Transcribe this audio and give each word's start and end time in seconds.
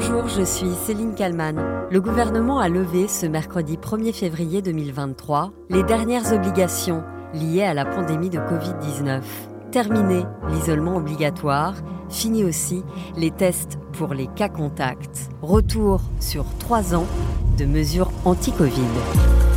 Bonjour, 0.00 0.28
je 0.28 0.42
suis 0.42 0.70
Céline 0.86 1.14
Kalman. 1.14 1.56
Le 1.90 2.00
gouvernement 2.00 2.58
a 2.58 2.70
levé 2.70 3.06
ce 3.06 3.26
mercredi 3.26 3.76
1er 3.76 4.14
février 4.14 4.62
2023 4.62 5.52
les 5.68 5.82
dernières 5.82 6.32
obligations 6.32 7.02
liées 7.34 7.64
à 7.64 7.74
la 7.74 7.84
pandémie 7.84 8.30
de 8.30 8.38
Covid-19. 8.38 9.20
Terminé 9.70 10.22
l'isolement 10.48 10.96
obligatoire, 10.96 11.74
fini 12.08 12.44
aussi 12.44 12.82
les 13.18 13.30
tests 13.30 13.78
pour 13.92 14.14
les 14.14 14.28
cas 14.28 14.48
contacts. 14.48 15.28
Retour 15.42 16.00
sur 16.18 16.46
trois 16.58 16.94
ans 16.94 17.06
de 17.58 17.66
mesures 17.66 18.10
anti-Covid.« 18.24 18.70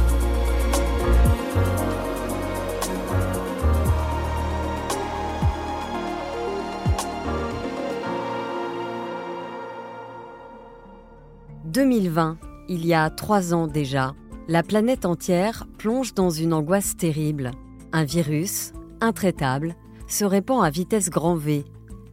2020, 11.73 12.37
il 12.69 12.85
y 12.85 12.93
a 12.93 13.09
trois 13.09 13.51
ans 13.55 13.65
déjà, 13.65 14.13
la 14.47 14.61
planète 14.61 15.07
entière 15.07 15.65
plonge 15.79 16.13
dans 16.13 16.29
une 16.29 16.53
angoisse 16.53 16.95
terrible. 16.95 17.49
Un 17.91 18.03
virus, 18.03 18.73
intraitable, 19.01 19.75
se 20.07 20.23
répand 20.23 20.63
à 20.63 20.69
vitesse 20.69 21.09
grand 21.09 21.35
V. 21.35 21.65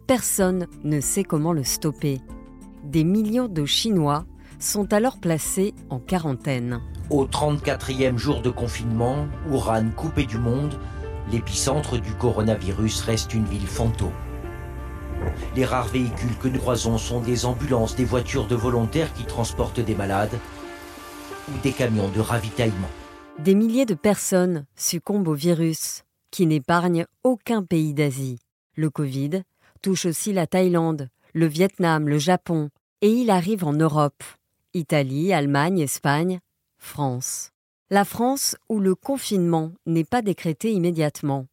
Personne 0.07 0.67
ne 0.83 0.99
sait 0.99 1.25
comment 1.25 1.53
le 1.53 1.63
stopper. 1.63 2.23
Des 2.85 3.05
millions 3.05 3.49
de 3.49 3.67
Chinois 3.67 4.25
sont 4.59 4.91
alors 4.95 5.19
placés 5.19 5.75
en 5.91 5.99
quarantaine. 5.99 6.81
Au 7.11 7.27
34e 7.27 8.17
jour 8.17 8.41
de 8.41 8.49
confinement, 8.49 9.27
Wuhan 9.51 9.91
coupé 9.95 10.25
du 10.25 10.39
monde, 10.39 10.73
l'épicentre 11.31 12.01
du 12.01 12.15
coronavirus 12.15 13.03
reste 13.03 13.35
une 13.35 13.45
ville 13.45 13.67
fantôme. 13.67 14.09
Les 15.57 15.65
rares 15.65 15.89
véhicules 15.89 16.37
que 16.41 16.49
nous 16.49 16.59
croisons 16.59 16.99
sont 16.99 17.21
des 17.21 17.45
ambulances, 17.45 17.97
des 17.97 18.05
voitures 18.05 18.47
de 18.47 18.55
volontaires 18.55 19.13
qui 19.15 19.25
transportent 19.25 19.81
des 19.81 19.95
malades 19.95 20.39
ou 21.49 21.59
des 21.63 21.73
camions 21.73 22.09
de 22.09 22.21
ravitaillement. 22.21 22.91
Des 23.39 23.55
milliers 23.55 23.87
de 23.87 23.95
personnes 23.95 24.67
succombent 24.77 25.29
au 25.29 25.35
virus 25.35 26.05
qui 26.31 26.47
n'épargne 26.47 27.07
aucun 27.25 27.63
pays 27.63 27.95
d'Asie. 27.95 28.39
Le 28.77 28.91
Covid 28.91 29.43
touche 29.83 30.07
aussi 30.07 30.33
la 30.33 30.47
Thaïlande, 30.47 31.09
le 31.33 31.47
Vietnam, 31.47 32.09
le 32.09 32.19
Japon, 32.19 32.71
et 33.01 33.11
il 33.11 33.31
arrive 33.31 33.65
en 33.65 33.73
Europe. 33.73 34.23
Italie, 34.75 35.33
Allemagne, 35.33 35.81
Espagne, 35.81 36.41
France. 36.79 37.51
La 37.91 38.05
France 38.05 38.57
où 38.69 38.79
le 38.79 38.95
confinement 38.95 39.73
n'est 39.87 40.05
pas 40.05 40.23
décrété 40.23 40.71
immédiatement, 40.73 41.47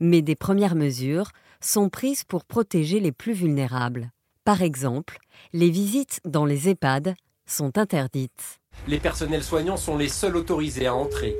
mais 0.00 0.22
des 0.22 0.34
premières 0.34 0.74
mesures 0.74 1.30
sont 1.64 1.88
prises 1.88 2.24
pour 2.24 2.44
protéger 2.44 3.00
les 3.00 3.12
plus 3.12 3.32
vulnérables. 3.32 4.10
Par 4.44 4.62
exemple, 4.62 5.18
les 5.52 5.70
visites 5.70 6.20
dans 6.24 6.44
les 6.44 6.68
EHPAD 6.68 7.14
sont 7.46 7.78
interdites. 7.78 8.60
Les 8.86 8.98
personnels 8.98 9.42
soignants 9.42 9.76
sont 9.76 9.96
les 9.96 10.08
seuls 10.08 10.36
autorisés 10.36 10.86
à 10.86 10.94
entrer. 10.94 11.34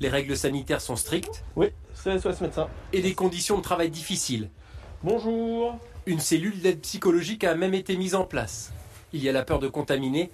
Les 0.00 0.08
règles 0.08 0.36
sanitaires 0.36 0.80
sont 0.80 0.96
strictes. 0.96 1.44
Oui, 1.54 1.68
c'est 1.94 2.18
ce 2.18 2.42
médecin. 2.42 2.68
Et 2.92 3.00
les 3.00 3.14
conditions 3.14 3.58
de 3.58 3.62
travail 3.62 3.90
difficiles. 3.90 4.50
Bonjour. 5.02 5.78
Une 6.06 6.20
cellule 6.20 6.60
d'aide 6.60 6.80
psychologique 6.80 7.44
a 7.44 7.54
même 7.54 7.74
été 7.74 7.96
mise 7.96 8.14
en 8.14 8.24
place. 8.24 8.72
Il 9.12 9.22
y 9.22 9.28
a 9.28 9.32
la 9.32 9.44
peur 9.44 9.58
de 9.58 9.68
contaminer, 9.68 10.30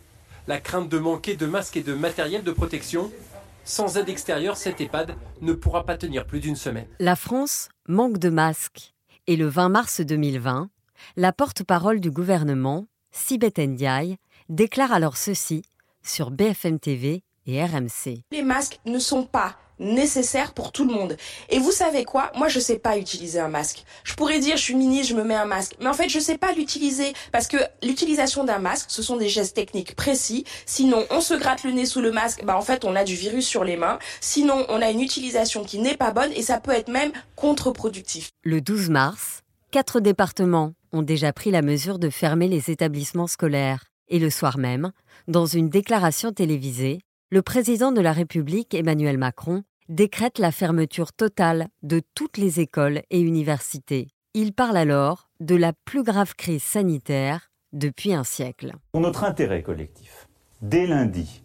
la 0.48 0.60
crainte 0.60 0.88
de 0.88 0.98
manquer 0.98 1.36
de 1.36 1.46
masques 1.46 1.76
et 1.76 1.82
de 1.82 1.94
matériel 1.94 2.42
de 2.42 2.52
protection. 2.52 3.10
Sans 3.64 3.96
aide 3.96 4.08
extérieure, 4.08 4.56
cette 4.56 4.80
EHPAD 4.80 5.14
ne 5.40 5.52
pourra 5.52 5.86
pas 5.86 5.96
tenir 5.96 6.26
plus 6.26 6.40
d'une 6.40 6.56
semaine. 6.56 6.86
La 6.98 7.16
France 7.16 7.68
manque 7.86 8.18
de 8.18 8.28
masques. 8.28 8.94
Et 9.28 9.36
le 9.36 9.46
20 9.46 9.68
mars 9.68 10.00
2020, 10.00 10.68
la 11.16 11.32
porte-parole 11.32 12.00
du 12.00 12.10
gouvernement, 12.10 12.86
Sibeth 13.12 13.58
Ndiaye, 13.58 14.16
déclare 14.48 14.92
alors 14.92 15.16
ceci 15.16 15.62
sur 16.02 16.32
BFM 16.32 16.80
TV 16.80 17.22
et 17.46 17.64
RMC. 17.64 18.24
Les 18.32 18.42
masques 18.42 18.80
ne 18.84 18.98
sont 18.98 19.24
pas 19.24 19.56
nécessaires 19.82 20.54
pour 20.54 20.72
tout 20.72 20.86
le 20.86 20.92
monde. 20.92 21.16
Et 21.50 21.58
vous 21.58 21.72
savez 21.72 22.04
quoi? 22.04 22.32
Moi, 22.36 22.48
je 22.48 22.60
sais 22.60 22.78
pas 22.78 22.96
utiliser 22.96 23.40
un 23.40 23.48
masque. 23.48 23.84
Je 24.04 24.14
pourrais 24.14 24.38
dire, 24.38 24.56
je 24.56 24.62
suis 24.62 24.74
ministre, 24.74 25.08
je 25.08 25.14
me 25.14 25.24
mets 25.24 25.34
un 25.34 25.44
masque. 25.44 25.74
Mais 25.80 25.88
en 25.88 25.92
fait, 25.92 26.08
je 26.08 26.18
sais 26.18 26.38
pas 26.38 26.52
l'utiliser. 26.52 27.12
Parce 27.32 27.48
que 27.48 27.56
l'utilisation 27.82 28.44
d'un 28.44 28.58
masque, 28.58 28.86
ce 28.88 29.02
sont 29.02 29.16
des 29.16 29.28
gestes 29.28 29.56
techniques 29.56 29.94
précis. 29.96 30.44
Sinon, 30.66 31.04
on 31.10 31.20
se 31.20 31.34
gratte 31.34 31.64
le 31.64 31.72
nez 31.72 31.86
sous 31.86 32.00
le 32.00 32.12
masque. 32.12 32.44
Bah, 32.44 32.56
en 32.56 32.62
fait, 32.62 32.84
on 32.84 32.96
a 32.96 33.04
du 33.04 33.14
virus 33.14 33.46
sur 33.46 33.64
les 33.64 33.76
mains. 33.76 33.98
Sinon, 34.20 34.64
on 34.68 34.80
a 34.80 34.90
une 34.90 35.00
utilisation 35.00 35.64
qui 35.64 35.78
n'est 35.78 35.96
pas 35.96 36.12
bonne 36.12 36.32
et 36.32 36.42
ça 36.42 36.60
peut 36.60 36.72
être 36.72 36.88
même 36.88 37.12
contre-productif. 37.36 38.30
Le 38.42 38.60
12 38.60 38.90
mars, 38.90 39.42
quatre 39.70 40.00
départements 40.00 40.72
ont 40.92 41.02
déjà 41.02 41.32
pris 41.32 41.50
la 41.50 41.62
mesure 41.62 41.98
de 41.98 42.10
fermer 42.10 42.48
les 42.48 42.70
établissements 42.70 43.26
scolaires. 43.26 43.84
Et 44.08 44.18
le 44.18 44.30
soir 44.30 44.58
même, 44.58 44.92
dans 45.26 45.46
une 45.46 45.70
déclaration 45.70 46.32
télévisée, 46.32 47.00
le 47.30 47.40
président 47.40 47.92
de 47.92 48.00
la 48.00 48.12
République, 48.12 48.74
Emmanuel 48.74 49.16
Macron, 49.16 49.62
décrète 49.88 50.38
la 50.38 50.52
fermeture 50.52 51.12
totale 51.12 51.68
de 51.82 52.00
toutes 52.14 52.38
les 52.38 52.60
écoles 52.60 53.02
et 53.10 53.20
universités. 53.20 54.08
Il 54.34 54.52
parle 54.52 54.76
alors 54.76 55.28
de 55.40 55.54
la 55.54 55.72
plus 55.72 56.02
grave 56.02 56.34
crise 56.34 56.62
sanitaire 56.62 57.50
depuis 57.72 58.14
un 58.14 58.24
siècle. 58.24 58.72
Pour 58.92 59.00
notre 59.00 59.24
intérêt 59.24 59.62
collectif, 59.62 60.28
dès 60.60 60.86
lundi 60.86 61.42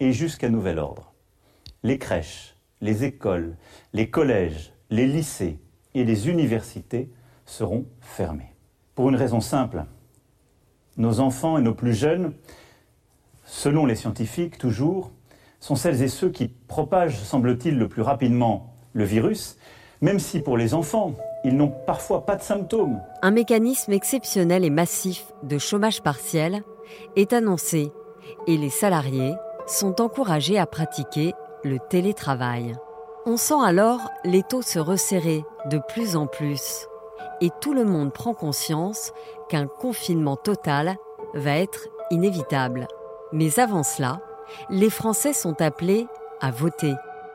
et 0.00 0.12
jusqu'à 0.12 0.48
nouvel 0.48 0.78
ordre, 0.78 1.12
les 1.82 1.98
crèches, 1.98 2.56
les 2.80 3.04
écoles, 3.04 3.56
les 3.92 4.10
collèges, 4.10 4.72
les 4.90 5.06
lycées 5.06 5.58
et 5.94 6.04
les 6.04 6.28
universités 6.28 7.10
seront 7.46 7.86
fermés. 8.00 8.54
Pour 8.94 9.08
une 9.08 9.16
raison 9.16 9.40
simple, 9.40 9.84
nos 10.96 11.20
enfants 11.20 11.58
et 11.58 11.62
nos 11.62 11.74
plus 11.74 11.94
jeunes 11.94 12.32
selon 13.44 13.86
les 13.86 13.94
scientifiques 13.94 14.58
toujours, 14.58 15.12
sont 15.64 15.76
celles 15.76 16.02
et 16.02 16.08
ceux 16.08 16.28
qui 16.28 16.48
propagent, 16.48 17.16
semble-t-il, 17.16 17.78
le 17.78 17.88
plus 17.88 18.02
rapidement 18.02 18.74
le 18.92 19.04
virus, 19.04 19.56
même 20.02 20.18
si 20.18 20.40
pour 20.40 20.58
les 20.58 20.74
enfants, 20.74 21.14
ils 21.42 21.56
n'ont 21.56 21.72
parfois 21.86 22.26
pas 22.26 22.36
de 22.36 22.42
symptômes. 22.42 23.00
Un 23.22 23.30
mécanisme 23.30 23.92
exceptionnel 23.92 24.62
et 24.66 24.70
massif 24.70 25.24
de 25.42 25.56
chômage 25.56 26.02
partiel 26.02 26.62
est 27.16 27.32
annoncé 27.32 27.90
et 28.46 28.58
les 28.58 28.68
salariés 28.68 29.32
sont 29.66 30.02
encouragés 30.02 30.58
à 30.58 30.66
pratiquer 30.66 31.32
le 31.64 31.78
télétravail. 31.78 32.74
On 33.24 33.38
sent 33.38 33.64
alors 33.64 34.00
les 34.22 34.42
taux 34.42 34.60
se 34.60 34.78
resserrer 34.78 35.44
de 35.70 35.80
plus 35.88 36.14
en 36.14 36.26
plus 36.26 36.86
et 37.40 37.48
tout 37.62 37.72
le 37.72 37.86
monde 37.86 38.12
prend 38.12 38.34
conscience 38.34 39.14
qu'un 39.48 39.66
confinement 39.66 40.36
total 40.36 40.96
va 41.32 41.56
être 41.56 41.88
inévitable. 42.10 42.86
Mais 43.32 43.58
avant 43.58 43.82
cela, 43.82 44.20
les 44.70 44.90
Français 44.90 45.32
sont 45.32 45.60
appelés 45.60 46.06
à 46.40 46.50
voter. 46.50 46.94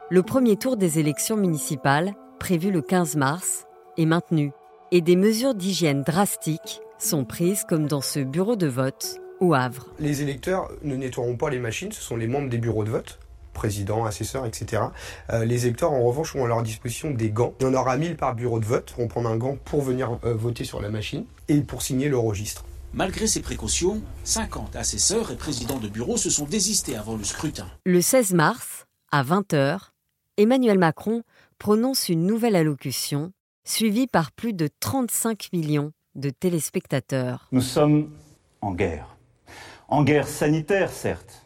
Le 0.09 0.23
premier 0.23 0.55
tour 0.55 0.77
des 0.77 0.99
élections 0.99 1.37
municipales, 1.37 2.13
prévu 2.39 2.71
le 2.71 2.81
15 2.81 3.15
mars, 3.15 3.65
est 3.97 4.05
maintenu 4.05 4.51
et 4.91 5.01
des 5.01 5.15
mesures 5.15 5.55
d'hygiène 5.55 6.03
drastiques 6.03 6.81
sont 6.97 7.25
prises 7.25 7.63
comme 7.67 7.87
dans 7.87 8.01
ce 8.01 8.19
bureau 8.19 8.55
de 8.55 8.67
vote 8.67 9.19
au 9.39 9.53
Havre. 9.53 9.87
Les 9.99 10.21
électeurs 10.21 10.69
ne 10.83 10.95
nettoieront 10.95 11.37
pas 11.37 11.49
les 11.49 11.59
machines, 11.59 11.91
ce 11.91 12.01
sont 12.01 12.17
les 12.17 12.27
membres 12.27 12.49
des 12.49 12.57
bureaux 12.57 12.83
de 12.83 12.89
vote 12.89 13.19
président, 13.59 14.05
assesseur, 14.05 14.45
etc. 14.45 14.83
Euh, 15.31 15.43
les 15.43 15.65
électeurs, 15.65 15.91
en 15.91 16.01
revanche, 16.01 16.33
ont 16.33 16.45
à 16.45 16.47
leur 16.47 16.63
disposition 16.63 17.11
des 17.11 17.29
gants. 17.29 17.53
Il 17.59 17.63
y 17.63 17.69
en 17.69 17.73
aura 17.73 17.97
1000 17.97 18.15
par 18.15 18.33
bureau 18.33 18.57
de 18.57 18.65
vote. 18.65 18.95
On 18.97 19.07
prend 19.07 19.25
un 19.25 19.35
gant 19.35 19.57
pour 19.65 19.81
venir 19.81 20.17
euh, 20.23 20.33
voter 20.33 20.63
sur 20.63 20.81
la 20.81 20.89
machine 20.89 21.25
et 21.49 21.59
pour 21.59 21.81
signer 21.81 22.07
le 22.07 22.17
registre. 22.17 22.63
Malgré 22.93 23.27
ces 23.27 23.41
précautions, 23.41 24.01
50 24.23 24.75
assesseurs 24.75 25.31
et 25.31 25.35
présidents 25.35 25.77
de 25.77 25.87
bureau 25.87 26.17
se 26.17 26.31
sont 26.31 26.45
désistés 26.45 26.95
avant 26.95 27.15
le 27.15 27.23
scrutin. 27.23 27.67
Le 27.85 28.01
16 28.01 28.33
mars, 28.33 28.87
à 29.11 29.23
20h, 29.23 29.91
Emmanuel 30.37 30.79
Macron 30.79 31.21
prononce 31.59 32.09
une 32.09 32.25
nouvelle 32.25 32.55
allocution, 32.55 33.31
suivie 33.63 34.07
par 34.07 34.31
plus 34.31 34.53
de 34.53 34.67
35 34.79 35.49
millions 35.53 35.91
de 36.15 36.31
téléspectateurs. 36.31 37.47
Nous 37.51 37.61
sommes 37.61 38.09
en 38.61 38.73
guerre. 38.73 39.17
En 39.87 40.03
guerre 40.03 40.27
sanitaire, 40.27 40.89
certes. 40.89 41.45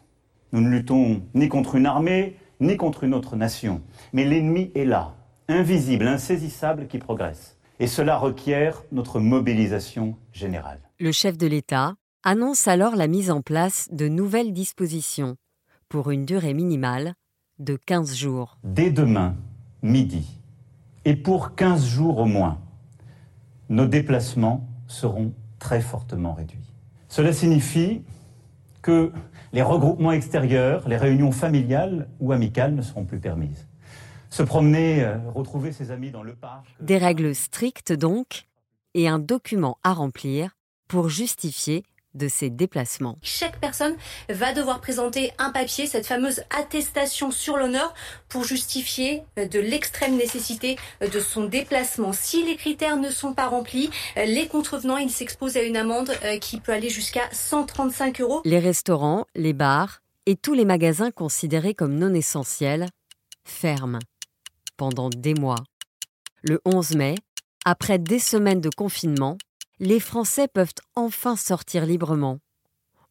Nous 0.52 0.62
ne 0.62 0.70
luttons 0.70 1.22
ni 1.34 1.50
contre 1.50 1.74
une 1.74 1.86
armée, 1.86 2.38
ni 2.60 2.78
contre 2.78 3.04
une 3.04 3.12
autre 3.12 3.36
nation. 3.36 3.82
Mais 4.14 4.24
l'ennemi 4.24 4.72
est 4.74 4.86
là, 4.86 5.14
invisible, 5.48 6.08
insaisissable, 6.08 6.86
qui 6.86 6.98
progresse. 6.98 7.53
Et 7.80 7.86
cela 7.86 8.16
requiert 8.16 8.82
notre 8.92 9.20
mobilisation 9.20 10.16
générale. 10.32 10.80
Le 10.98 11.12
chef 11.12 11.36
de 11.36 11.46
l'État 11.46 11.94
annonce 12.22 12.68
alors 12.68 12.96
la 12.96 13.08
mise 13.08 13.30
en 13.30 13.42
place 13.42 13.88
de 13.90 14.08
nouvelles 14.08 14.52
dispositions 14.52 15.36
pour 15.88 16.10
une 16.10 16.24
durée 16.24 16.54
minimale 16.54 17.14
de 17.58 17.76
15 17.76 18.14
jours. 18.14 18.58
Dès 18.64 18.90
demain, 18.90 19.36
midi, 19.82 20.40
et 21.04 21.16
pour 21.16 21.54
15 21.54 21.84
jours 21.84 22.18
au 22.18 22.26
moins, 22.26 22.58
nos 23.68 23.86
déplacements 23.86 24.66
seront 24.86 25.32
très 25.58 25.80
fortement 25.80 26.32
réduits. 26.32 26.72
Cela 27.08 27.32
signifie 27.32 28.02
que 28.82 29.12
les 29.52 29.62
regroupements 29.62 30.12
extérieurs, 30.12 30.88
les 30.88 30.96
réunions 30.96 31.32
familiales 31.32 32.08
ou 32.20 32.32
amicales 32.32 32.74
ne 32.74 32.82
seront 32.82 33.04
plus 33.04 33.18
permises. 33.18 33.66
Se 34.34 34.42
promener, 34.42 35.04
euh, 35.04 35.16
retrouver 35.32 35.70
ses 35.70 35.92
amis 35.92 36.10
dans 36.10 36.24
le 36.24 36.34
parc. 36.34 36.66
Des 36.80 36.98
règles 36.98 37.36
strictes 37.36 37.92
donc, 37.92 38.46
et 38.94 39.06
un 39.06 39.20
document 39.20 39.78
à 39.84 39.92
remplir 39.92 40.56
pour 40.88 41.08
justifier 41.08 41.84
de 42.14 42.26
ses 42.26 42.50
déplacements. 42.50 43.16
Chaque 43.22 43.60
personne 43.60 43.94
va 44.28 44.52
devoir 44.52 44.80
présenter 44.80 45.30
un 45.38 45.52
papier, 45.52 45.86
cette 45.86 46.08
fameuse 46.08 46.42
attestation 46.50 47.30
sur 47.30 47.56
l'honneur, 47.56 47.94
pour 48.28 48.42
justifier 48.42 49.22
euh, 49.38 49.46
de 49.46 49.60
l'extrême 49.60 50.16
nécessité 50.16 50.78
euh, 51.00 51.08
de 51.08 51.20
son 51.20 51.44
déplacement. 51.44 52.12
Si 52.12 52.44
les 52.44 52.56
critères 52.56 52.96
ne 52.96 53.10
sont 53.10 53.34
pas 53.34 53.46
remplis, 53.46 53.88
les 54.16 54.48
contrevenants, 54.48 54.96
ils 54.96 55.10
s'exposent 55.10 55.56
à 55.56 55.62
une 55.62 55.76
amende 55.76 56.10
qui 56.40 56.58
peut 56.58 56.72
aller 56.72 56.90
jusqu'à 56.90 57.28
135 57.30 58.20
euros. 58.20 58.42
Les 58.44 58.58
restaurants, 58.58 59.26
les 59.36 59.52
bars 59.52 60.02
et 60.26 60.34
tous 60.34 60.54
les 60.54 60.64
magasins 60.64 61.12
considérés 61.12 61.74
comme 61.74 61.94
non 61.94 62.12
essentiels 62.12 62.88
ferment 63.44 64.00
pendant 64.76 65.10
des 65.10 65.34
mois. 65.34 65.62
Le 66.42 66.60
11 66.64 66.96
mai, 66.96 67.14
après 67.64 67.98
des 67.98 68.18
semaines 68.18 68.60
de 68.60 68.70
confinement, 68.70 69.38
les 69.80 70.00
Français 70.00 70.48
peuvent 70.48 70.74
enfin 70.94 71.36
sortir 71.36 71.86
librement. 71.86 72.38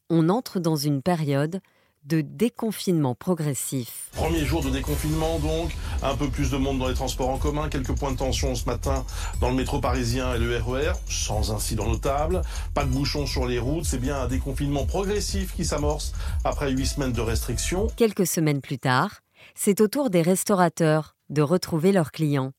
On 0.09 0.29
entre 0.29 0.59
dans 0.59 0.75
une 0.75 1.01
période 1.01 1.61
de 2.05 2.21
déconfinement 2.21 3.15
progressif. 3.15 4.09
Premier 4.11 4.45
jour 4.45 4.61
de 4.61 4.69
déconfinement 4.69 5.39
donc, 5.39 5.71
un 6.01 6.15
peu 6.15 6.29
plus 6.29 6.51
de 6.51 6.57
monde 6.57 6.79
dans 6.79 6.89
les 6.89 6.93
transports 6.93 7.29
en 7.29 7.37
commun, 7.37 7.69
quelques 7.69 7.93
points 7.93 8.11
de 8.11 8.17
tension 8.17 8.55
ce 8.55 8.65
matin 8.65 9.05
dans 9.39 9.49
le 9.49 9.55
métro 9.55 9.79
parisien 9.79 10.35
et 10.35 10.39
le 10.39 10.57
RER, 10.57 10.89
e 10.89 10.93
sans 11.09 11.51
incident 11.51 11.87
notable, 11.87 12.41
pas 12.73 12.83
de 12.83 12.89
bouchons 12.89 13.25
sur 13.25 13.45
les 13.45 13.59
routes, 13.59 13.85
c'est 13.85 13.99
bien 13.99 14.19
un 14.19 14.27
déconfinement 14.27 14.85
progressif 14.85 15.55
qui 15.55 15.63
s'amorce 15.63 16.13
après 16.43 16.71
huit 16.71 16.87
semaines 16.87 17.13
de 17.13 17.21
restrictions. 17.21 17.87
Quelques 17.95 18.27
semaines 18.27 18.61
plus 18.61 18.79
tard, 18.79 19.21
c'est 19.55 19.79
au 19.79 19.87
tour 19.87 20.09
des 20.09 20.21
restaurateurs 20.21 21.15
de 21.33 21.41
retrouver 21.41 21.91
leurs 21.91 22.11
clients, 22.11 22.53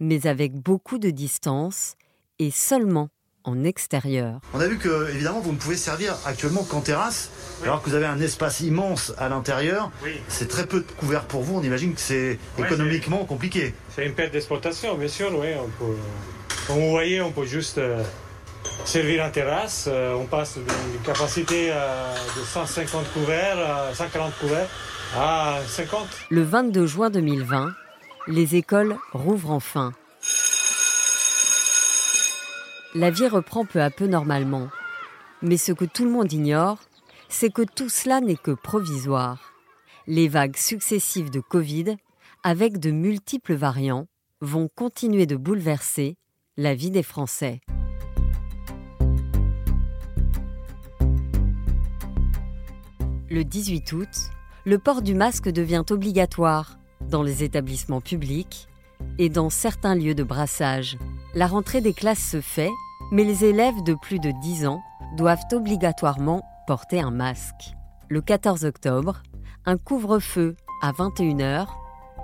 mais 0.00 0.26
avec 0.26 0.52
beaucoup 0.54 0.98
de 0.98 1.10
distance 1.10 1.94
et 2.38 2.50
seulement 2.50 3.08
en 3.44 3.62
extérieur. 3.62 4.40
On 4.52 4.60
a 4.60 4.66
vu 4.66 4.76
que, 4.76 5.08
évidemment, 5.10 5.38
vous 5.38 5.52
ne 5.52 5.56
pouvez 5.56 5.76
servir 5.76 6.16
actuellement 6.26 6.64
qu'en 6.64 6.80
terrasse, 6.80 7.30
alors 7.62 7.80
que 7.80 7.88
vous 7.88 7.94
avez 7.94 8.06
un 8.06 8.20
espace 8.20 8.60
immense 8.60 9.12
à 9.18 9.28
l'intérieur. 9.28 9.92
C'est 10.26 10.48
très 10.48 10.66
peu 10.66 10.80
de 10.80 10.90
couvert 10.98 11.24
pour 11.24 11.42
vous. 11.42 11.56
On 11.56 11.62
imagine 11.62 11.94
que 11.94 12.00
c'est 12.00 12.38
économiquement 12.58 13.24
compliqué. 13.24 13.72
C'est 13.94 14.04
une 14.04 14.14
perte 14.14 14.32
d'exploitation, 14.32 14.96
bien 14.96 15.08
sûr. 15.08 15.30
Oui, 15.38 15.48
on 15.56 15.68
peut, 15.78 15.96
comme 16.66 16.78
vous 16.80 16.90
voyez, 16.90 17.22
on 17.22 17.30
peut 17.30 17.46
juste 17.46 17.78
euh, 17.78 18.02
servir 18.84 19.24
en 19.24 19.30
terrasse. 19.30 19.86
Euh, 19.88 20.14
on 20.14 20.24
passe 20.24 20.56
d'une 20.56 21.02
capacité 21.04 21.68
euh, 21.70 22.14
de 22.36 22.44
150 22.44 23.12
couverts 23.12 23.58
à 23.58 23.94
140 23.94 24.36
couverts 24.40 24.68
à 25.16 25.60
50. 25.68 26.08
Le 26.30 26.42
22 26.42 26.86
juin 26.86 27.10
2020, 27.10 27.70
les 28.28 28.56
écoles 28.56 28.96
rouvrent 29.12 29.52
enfin 29.52 29.92
la 32.96 33.10
vie 33.10 33.28
reprend 33.28 33.66
peu 33.66 33.82
à 33.82 33.90
peu 33.90 34.06
normalement. 34.06 34.68
Mais 35.42 35.58
ce 35.58 35.72
que 35.72 35.84
tout 35.84 36.04
le 36.04 36.10
monde 36.10 36.32
ignore, 36.32 36.78
c'est 37.28 37.52
que 37.52 37.62
tout 37.62 37.90
cela 37.90 38.22
n'est 38.22 38.36
que 38.36 38.52
provisoire. 38.52 39.52
Les 40.06 40.28
vagues 40.28 40.56
successives 40.56 41.30
de 41.30 41.40
Covid, 41.40 41.96
avec 42.42 42.78
de 42.78 42.90
multiples 42.90 43.54
variants, 43.54 44.06
vont 44.40 44.68
continuer 44.74 45.26
de 45.26 45.36
bouleverser 45.36 46.16
la 46.56 46.74
vie 46.74 46.90
des 46.90 47.02
Français. 47.02 47.60
Le 53.28 53.44
18 53.44 53.92
août, 53.92 54.08
le 54.64 54.78
port 54.78 55.02
du 55.02 55.14
masque 55.14 55.50
devient 55.50 55.84
obligatoire 55.90 56.78
dans 57.10 57.22
les 57.22 57.44
établissements 57.44 58.00
publics 58.00 58.68
et 59.18 59.28
dans 59.28 59.50
certains 59.50 59.94
lieux 59.94 60.14
de 60.14 60.22
brassage. 60.22 60.98
La 61.34 61.46
rentrée 61.46 61.80
des 61.80 61.92
classes 61.92 62.30
se 62.30 62.40
fait 62.40 62.70
mais 63.10 63.24
les 63.24 63.44
élèves 63.44 63.82
de 63.82 63.94
plus 63.94 64.18
de 64.18 64.32
10 64.42 64.66
ans 64.66 64.82
doivent 65.16 65.44
obligatoirement 65.52 66.42
porter 66.66 67.00
un 67.00 67.10
masque. 67.10 67.74
Le 68.08 68.20
14 68.20 68.64
octobre, 68.64 69.22
un 69.64 69.76
couvre-feu 69.76 70.56
à 70.82 70.92
21h 70.92 71.66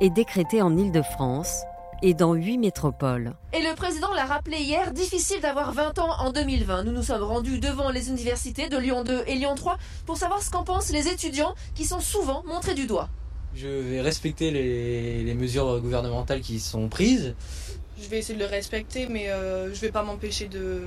est 0.00 0.10
décrété 0.10 0.62
en 0.62 0.76
Île-de-France 0.76 1.62
et 2.02 2.14
dans 2.14 2.34
8 2.34 2.58
métropoles. 2.58 3.34
Et 3.52 3.62
le 3.62 3.74
président 3.76 4.12
l'a 4.12 4.24
rappelé 4.24 4.58
hier, 4.58 4.92
difficile 4.92 5.40
d'avoir 5.40 5.72
20 5.72 6.00
ans 6.00 6.10
en 6.18 6.32
2020. 6.32 6.82
Nous 6.84 6.92
nous 6.92 7.02
sommes 7.02 7.22
rendus 7.22 7.60
devant 7.60 7.90
les 7.90 8.08
universités 8.08 8.68
de 8.68 8.76
Lyon 8.76 9.04
2 9.04 9.24
et 9.28 9.36
Lyon 9.36 9.54
3 9.54 9.78
pour 10.04 10.16
savoir 10.16 10.42
ce 10.42 10.50
qu'en 10.50 10.64
pensent 10.64 10.90
les 10.90 11.08
étudiants 11.08 11.54
qui 11.76 11.84
sont 11.84 12.00
souvent 12.00 12.42
montrés 12.44 12.74
du 12.74 12.86
doigt. 12.86 13.08
Je 13.54 13.68
vais 13.68 14.00
respecter 14.00 14.50
les, 14.50 15.22
les 15.24 15.34
mesures 15.34 15.80
gouvernementales 15.80 16.40
qui 16.40 16.58
sont 16.60 16.88
prises 16.88 17.34
je 18.02 18.08
vais 18.08 18.18
essayer 18.18 18.38
de 18.38 18.44
le 18.44 18.50
respecter, 18.50 19.06
mais 19.08 19.28
euh, 19.30 19.72
je 19.72 19.80
vais 19.80 19.90
pas 19.90 20.02
m'empêcher 20.02 20.48
de, 20.48 20.82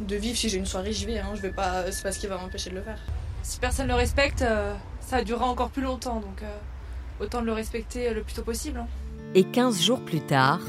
de 0.00 0.16
vivre. 0.16 0.36
Si 0.36 0.48
j'ai 0.48 0.58
une 0.58 0.66
soirée, 0.66 0.92
j'y 0.92 1.06
vais. 1.06 1.18
Hein. 1.18 1.32
Je 1.34 1.42
vais 1.42 1.50
pas, 1.50 1.90
c'est 1.92 2.02
pas 2.02 2.12
ce 2.12 2.18
qui 2.18 2.26
va 2.26 2.38
m'empêcher 2.38 2.70
de 2.70 2.76
le 2.76 2.82
faire. 2.82 2.98
Si 3.42 3.58
personne 3.58 3.88
le 3.88 3.94
respecte, 3.94 4.42
euh, 4.42 4.74
ça 5.00 5.22
durera 5.22 5.46
encore 5.46 5.70
plus 5.70 5.82
longtemps, 5.82 6.20
donc 6.20 6.42
euh, 6.42 7.24
autant 7.24 7.40
le 7.40 7.52
respecter 7.52 8.12
le 8.12 8.22
plus 8.22 8.34
tôt 8.34 8.42
possible. 8.42 8.78
Hein. 8.78 8.86
Et 9.34 9.44
15 9.44 9.82
jours 9.82 10.00
plus 10.00 10.20
tard, 10.20 10.60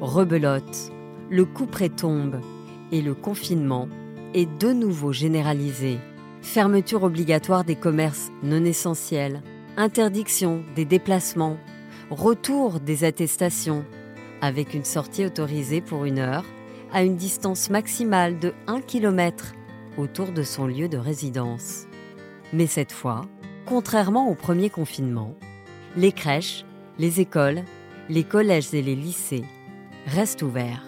rebelote, 0.00 0.92
le 1.30 1.44
coup 1.44 1.66
près 1.66 1.88
tombe 1.88 2.40
et 2.92 3.02
le 3.02 3.14
confinement 3.14 3.88
est 4.34 4.48
de 4.60 4.72
nouveau 4.72 5.12
généralisé. 5.12 5.98
Fermeture 6.42 7.02
obligatoire 7.02 7.64
des 7.64 7.74
commerces 7.74 8.30
non 8.42 8.64
essentiels, 8.64 9.42
interdiction 9.76 10.64
des 10.74 10.86
déplacements, 10.86 11.58
retour 12.10 12.80
des 12.80 13.04
attestations, 13.04 13.84
avec 14.40 14.72
une 14.72 14.84
sortie 14.84 15.24
autorisée 15.26 15.80
pour 15.82 16.04
une 16.06 16.18
heure 16.18 16.44
à 16.92 17.02
une 17.02 17.16
distance 17.16 17.68
maximale 17.68 18.38
de 18.38 18.54
1 18.66 18.80
km 18.80 19.52
autour 19.98 20.32
de 20.32 20.42
son 20.42 20.66
lieu 20.66 20.88
de 20.88 20.96
résidence. 20.96 21.86
Mais 22.52 22.66
cette 22.66 22.92
fois, 22.92 23.26
contrairement 23.66 24.30
au 24.30 24.34
premier 24.34 24.70
confinement, 24.70 25.34
les 25.96 26.12
crèches, 26.12 26.64
les 26.98 27.20
écoles, 27.20 27.62
les 28.08 28.24
collèges 28.24 28.72
et 28.72 28.82
les 28.82 28.94
lycées 28.94 29.44
restent 30.06 30.42
ouverts. 30.42 30.86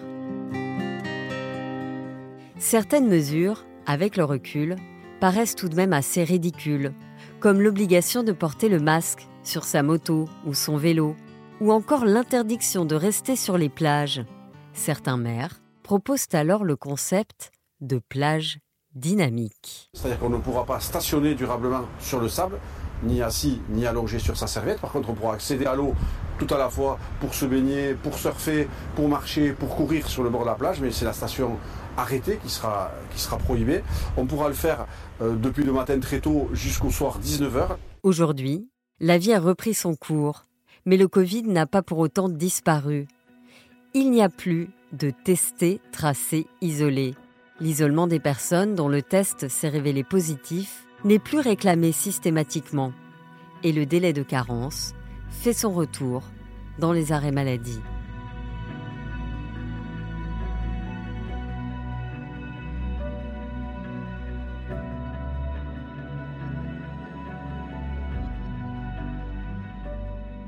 Certaines 2.59 3.09
mesures, 3.09 3.67
avec 3.87 4.17
le 4.17 4.25
recul, 4.25 4.77
paraissent 5.21 5.57
tout 5.57 5.69
de 5.69 5.77
même 5.77 5.93
assez 5.93 6.23
ridicules, 6.23 6.93
comme 7.41 7.61
l'obligation 7.61 8.23
de 8.23 8.33
porter 8.33 8.69
le 8.69 8.81
masque 8.81 9.29
sur 9.43 9.65
sa 9.65 9.83
moto 9.83 10.29
ou 10.47 10.55
son 10.55 10.77
vélo, 10.77 11.17
ou 11.61 11.73
encore 11.73 12.05
l'interdiction 12.05 12.85
de 12.85 12.95
rester 12.95 13.37
sur 13.37 13.59
les 13.59 13.69
plages. 13.69 14.23
Certains 14.73 15.17
maires 15.17 15.61
proposent 15.83 16.29
alors 16.33 16.65
le 16.65 16.77
concept 16.77 17.51
de 17.81 17.99
plage 17.99 18.59
dynamique. 18.95 19.91
C'est-à-dire 19.95 20.19
qu'on 20.19 20.31
ne 20.31 20.39
pourra 20.39 20.65
pas 20.65 20.81
stationner 20.81 21.35
durablement 21.35 21.85
sur 22.01 22.21
le 22.21 22.29
sable, 22.29 22.59
ni 23.03 23.23
assis, 23.23 23.61
ni 23.71 23.87
allongé 23.87 24.19
sur 24.19 24.37
sa 24.37 24.47
serviette. 24.47 24.81
Par 24.81 24.91
contre, 24.91 25.11
on 25.11 25.15
pourra 25.15 25.35
accéder 25.35 25.67
à 25.67 25.75
l'eau 25.75 25.95
tout 26.39 26.53
à 26.55 26.59
la 26.59 26.69
fois 26.69 26.99
pour 27.21 27.35
se 27.35 27.45
baigner, 27.45 27.95
pour 27.95 28.17
surfer, 28.19 28.69
pour 28.95 29.09
marcher, 29.09 29.53
pour 29.53 29.75
courir 29.75 30.07
sur 30.09 30.23
le 30.23 30.31
bord 30.31 30.43
de 30.43 30.47
la 30.47 30.55
plage, 30.55 30.81
mais 30.81 30.91
c'est 30.91 31.05
la 31.05 31.13
station 31.13 31.57
arrêtée 31.97 32.39
qui 32.43 32.51
sera, 32.51 32.91
prohibée. 33.45 33.83
On 34.17 34.27
pourra 34.27 34.49
le 34.49 34.55
faire 34.55 34.87
euh, 35.21 35.35
depuis 35.35 35.65
le 35.65 35.73
matin 35.73 35.99
très 35.99 36.21
tôt 36.21 36.49
jusqu'au 36.53 36.91
soir 36.91 37.19
19h. 37.21 37.77
Aujourd'hui, 38.05 38.69
la 39.01 39.19
vie 39.19 39.33
a 39.33 39.41
repris 39.41 39.75
son 39.75 39.95
cours 39.95 40.45
mais 40.89 40.97
le 40.97 41.07
Covid 41.07 41.43
n'a 41.43 41.67
pas 41.67 41.83
pour 41.83 41.99
autant 41.99 42.31
disparu. 42.31 43.07
Il 43.93 44.11
n'y 44.11 44.23
a 44.23 44.31
plus 44.31 44.71
de 44.93 45.11
testés, 45.11 45.83
tracés, 45.93 46.47
isolés. 46.63 47.15
L'isolement 47.61 48.07
des 48.07 48.21
personnes 48.21 48.75
dont 48.75 48.89
le 48.89 49.03
test 49.03 49.49
s'est 49.49 49.69
révélé 49.69 50.03
positif 50.03 50.87
n'est 51.05 51.19
plus 51.19 51.41
réclamé 51.41 51.93
systématiquement 51.93 52.93
et 53.63 53.73
le 53.73 53.87
délai 53.87 54.13
de 54.13 54.23
carence 54.23 54.95
fait 55.31 55.53
son 55.53 55.71
retour 55.71 56.23
dans 56.79 56.93
les 56.93 57.13
arrêts 57.13 57.33
maladie. 57.33 57.81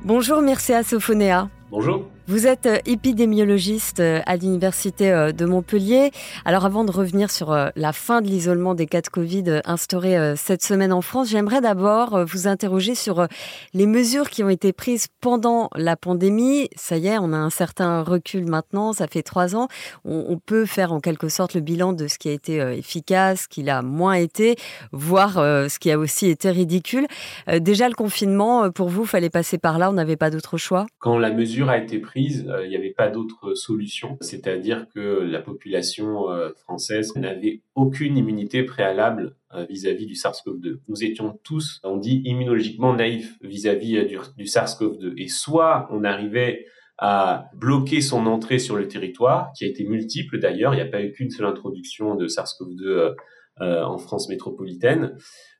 Bonjour 0.02 0.40
Mircea 0.42 0.82
Sofonea. 0.82 1.48
Bonjour. 1.70 2.08
Vous 2.30 2.46
êtes 2.46 2.66
euh, 2.66 2.78
épidémiologiste 2.86 3.98
euh, 3.98 4.20
à 4.24 4.36
l'Université 4.36 5.10
euh, 5.10 5.32
de 5.32 5.44
Montpellier. 5.46 6.12
Alors 6.44 6.64
avant 6.64 6.84
de 6.84 6.92
revenir 6.92 7.28
sur 7.28 7.50
la 7.74 7.92
fin 7.92 8.20
de 8.20 8.28
l'isolement 8.28 8.76
des 8.76 8.86
cas 8.86 9.00
de 9.00 9.08
Covid 9.08 9.60
instauré 9.64 10.34
cette 10.36 10.62
semaine 10.62 10.92
en 10.92 11.00
France, 11.00 11.28
j'aimerais 11.28 11.60
d'abord 11.60 12.24
vous 12.24 12.46
interroger 12.46 12.94
sur 12.94 13.26
les 13.74 13.86
mesures 13.86 14.30
qui 14.30 14.44
ont 14.44 14.48
été 14.48 14.72
prises 14.72 15.08
pendant 15.20 15.70
la 15.74 15.96
pandémie. 15.96 16.68
Ça 16.76 16.96
y 16.98 17.08
est, 17.08 17.18
on 17.18 17.32
a 17.32 17.36
un 17.36 17.50
certain 17.50 18.02
recul 18.02 18.46
maintenant, 18.46 18.92
ça 18.92 19.08
fait 19.08 19.22
trois 19.22 19.56
ans. 19.56 19.66
On 20.04 20.38
peut 20.38 20.66
faire 20.66 20.92
en 20.92 21.00
quelque 21.00 21.28
sorte 21.28 21.54
le 21.54 21.60
bilan 21.60 21.92
de 21.92 22.06
ce 22.06 22.18
qui 22.18 22.28
a 22.28 22.32
été 22.32 22.56
efficace, 22.76 23.42
ce 23.42 23.48
qui 23.48 23.62
l'a 23.62 23.82
moins 23.82 24.14
été, 24.14 24.56
voire 24.92 25.34
ce 25.34 25.78
qui 25.78 25.90
a 25.90 25.98
aussi 25.98 26.28
été 26.28 26.50
ridicule. 26.50 27.06
Déjà 27.52 27.88
le 27.88 27.94
confinement, 27.94 28.70
pour 28.70 28.88
vous, 28.88 29.04
fallait 29.04 29.30
passer 29.30 29.58
par 29.58 29.78
là, 29.78 29.90
on 29.90 29.94
n'avait 29.94 30.16
pas 30.16 30.30
d'autre 30.30 30.58
choix? 30.58 30.86
Quand 30.98 31.18
la 31.18 31.30
mesure 31.30 31.70
a 31.70 31.78
été 31.78 31.98
prise, 31.98 32.19
crise, 32.20 32.52
il 32.62 32.68
n'y 32.68 32.76
avait 32.76 32.92
pas 32.92 33.08
d'autre 33.08 33.54
solution. 33.54 34.16
C'est-à-dire 34.20 34.86
que 34.94 35.00
la 35.00 35.40
population 35.40 36.26
française 36.56 37.14
n'avait 37.16 37.62
aucune 37.74 38.16
immunité 38.16 38.62
préalable 38.62 39.36
vis-à-vis 39.68 40.06
du 40.06 40.14
SARS-CoV-2. 40.14 40.78
Nous 40.88 41.04
étions 41.04 41.38
tous, 41.42 41.80
on 41.82 41.96
dit, 41.96 42.22
immunologiquement 42.24 42.94
naïfs 42.94 43.36
vis-à-vis 43.42 44.06
du, 44.06 44.18
du 44.36 44.44
SARS-CoV-2. 44.44 45.14
Et 45.16 45.28
soit 45.28 45.88
on 45.90 46.04
arrivait 46.04 46.66
à 47.00 47.50
bloquer 47.54 48.02
son 48.02 48.26
entrée 48.26 48.58
sur 48.58 48.76
le 48.76 48.86
territoire, 48.86 49.52
qui 49.56 49.64
a 49.64 49.66
été 49.66 49.84
multiple 49.84 50.38
d'ailleurs. 50.38 50.74
Il 50.74 50.76
n'y 50.76 50.82
a 50.82 50.86
pas 50.86 51.02
eu 51.02 51.12
qu'une 51.12 51.30
seule 51.30 51.46
introduction 51.46 52.14
de 52.14 52.28
SARS-CoV-2 52.28 52.82
euh, 52.84 53.14
euh, 53.62 53.82
en 53.82 53.96
France 53.96 54.28
métropolitaine. 54.28 55.16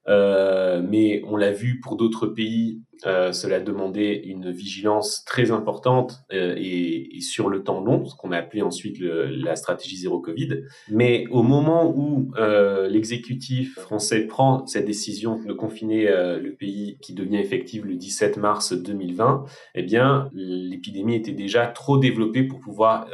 Euh, 0.09 0.83
mais 0.83 1.23
on 1.27 1.37
l'a 1.37 1.53
vu 1.53 1.81
pour 1.81 1.97
d'autres 1.97 2.27
pays, 2.27 2.83
euh, 3.07 3.33
cela 3.33 3.61
demandait 3.61 4.15
une 4.25 4.51
vigilance 4.51 5.25
très 5.25 5.51
importante 5.51 6.23
euh, 6.33 6.55
et, 6.59 7.21
sur 7.21 7.49
le 7.49 7.63
temps 7.63 7.81
long, 7.81 8.07
ce 8.07 8.15
qu'on 8.17 8.33
a 8.33 8.39
appelé 8.39 8.63
ensuite 8.63 8.99
la 9.01 9.57
stratégie 9.57 9.97
zéro 9.97 10.21
Covid. 10.21 10.63
Mais 10.91 11.27
au 11.31 11.43
moment 11.43 11.93
où 11.95 12.33
euh, 12.39 12.89
l'exécutif 12.89 13.79
français 13.79 14.27
prend 14.27 14.67
cette 14.67 14.87
décision 14.87 15.43
de 15.43 15.53
confiner 15.53 16.07
le 16.07 16.55
pays 16.55 16.99
qui 17.01 17.15
devient 17.15 17.37
effective 17.37 17.85
le 17.85 17.95
17 17.95 18.39
mars 18.39 18.73
2020, 18.73 19.45
eh 19.75 19.83
bien 19.83 20.31
l'épidémie 20.33 21.17
était 21.17 21.33
déjà 21.33 21.67
trop 21.67 21.99
développée 21.99 22.43
pour 22.43 22.61
pouvoir 22.61 23.09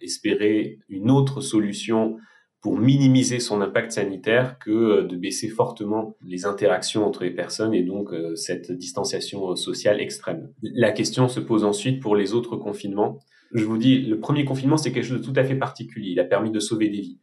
espérer 0.00 0.78
une 0.88 1.10
autre 1.10 1.40
solution 1.40 2.16
pour 2.62 2.78
minimiser 2.78 3.40
son 3.40 3.60
impact 3.60 3.90
sanitaire 3.92 4.56
que 4.58 4.70
euh, 4.70 5.02
de 5.02 5.16
baisser 5.16 5.48
fortement 5.48 6.16
les 6.24 6.46
interactions 6.46 7.04
entre 7.04 7.24
les 7.24 7.32
personnes 7.32 7.74
et 7.74 7.82
donc 7.82 8.12
euh, 8.12 8.36
cette 8.36 8.70
distanciation 8.70 9.54
sociale 9.56 10.00
extrême. 10.00 10.48
La 10.62 10.92
question 10.92 11.28
se 11.28 11.40
pose 11.40 11.64
ensuite 11.64 12.00
pour 12.00 12.14
les 12.14 12.32
autres 12.32 12.56
confinements. 12.56 13.18
Je 13.52 13.64
vous 13.64 13.76
dis, 13.76 14.00
le 14.00 14.18
premier 14.18 14.44
confinement, 14.44 14.76
c'est 14.76 14.92
quelque 14.92 15.04
chose 15.04 15.20
de 15.20 15.24
tout 15.24 15.34
à 15.36 15.44
fait 15.44 15.56
particulier. 15.56 16.10
Il 16.12 16.20
a 16.20 16.24
permis 16.24 16.50
de 16.50 16.60
sauver 16.60 16.88
des 16.88 17.00
vies. 17.00 17.18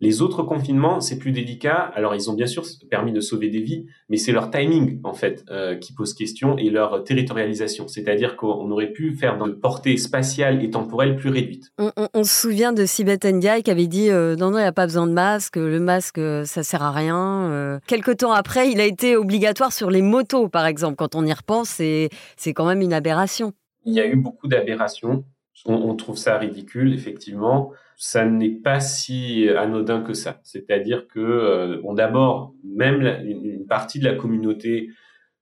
Les 0.00 0.22
autres 0.22 0.44
confinements, 0.44 1.00
c'est 1.00 1.18
plus 1.18 1.32
délicat. 1.32 1.74
Alors, 1.94 2.14
ils 2.14 2.30
ont 2.30 2.34
bien 2.34 2.46
sûr 2.46 2.64
permis 2.88 3.12
de 3.12 3.20
sauver 3.20 3.48
des 3.50 3.60
vies, 3.60 3.86
mais 4.08 4.16
c'est 4.16 4.30
leur 4.30 4.48
timing, 4.50 5.00
en 5.02 5.12
fait, 5.12 5.44
euh, 5.50 5.74
qui 5.74 5.92
pose 5.92 6.14
question 6.14 6.56
et 6.56 6.70
leur 6.70 7.02
territorialisation. 7.02 7.88
C'est-à-dire 7.88 8.36
qu'on 8.36 8.70
aurait 8.70 8.92
pu 8.92 9.12
faire 9.14 9.34
une 9.44 9.58
portée 9.58 9.96
spatiale 9.96 10.62
et 10.62 10.70
temporelle 10.70 11.16
plus 11.16 11.30
réduite. 11.30 11.72
On, 11.78 11.90
on, 11.96 12.08
on 12.14 12.22
se 12.22 12.42
souvient 12.42 12.72
de 12.72 12.86
Sibeth 12.86 13.24
Ndiaye 13.24 13.64
qui 13.64 13.72
avait 13.72 13.88
dit 13.88 14.10
euh, 14.10 14.36
non, 14.36 14.50
non, 14.50 14.58
il 14.58 14.62
n'y 14.62 14.68
a 14.68 14.72
pas 14.72 14.86
besoin 14.86 15.08
de 15.08 15.12
masque, 15.12 15.56
le 15.56 15.80
masque, 15.80 16.18
euh, 16.18 16.44
ça 16.44 16.62
sert 16.62 16.82
à 16.82 16.92
rien. 16.92 17.50
Euh. 17.50 17.80
Quelque 17.88 18.12
temps 18.12 18.32
après, 18.32 18.70
il 18.70 18.80
a 18.80 18.86
été 18.86 19.16
obligatoire 19.16 19.72
sur 19.72 19.90
les 19.90 20.02
motos, 20.02 20.48
par 20.48 20.66
exemple. 20.66 20.94
Quand 20.94 21.16
on 21.16 21.26
y 21.26 21.32
repense, 21.32 21.70
c'est 21.70 22.10
quand 22.54 22.66
même 22.66 22.82
une 22.82 22.92
aberration. 22.92 23.52
Il 23.84 23.94
y 23.94 24.00
a 24.00 24.06
eu 24.06 24.16
beaucoup 24.16 24.46
d'aberrations. 24.46 25.24
On, 25.66 25.74
on 25.74 25.96
trouve 25.96 26.16
ça 26.16 26.38
ridicule, 26.38 26.94
effectivement 26.94 27.72
ça 27.98 28.24
n'est 28.24 28.48
pas 28.48 28.78
si 28.78 29.48
anodin 29.48 30.00
que 30.02 30.14
ça. 30.14 30.40
C'est-à-dire 30.44 31.08
que, 31.08 31.18
euh, 31.18 31.94
d'abord, 31.94 32.54
même 32.64 33.02
une, 33.24 33.66
partie 33.66 33.98
de 33.98 34.04
la 34.04 34.14
communauté 34.14 34.88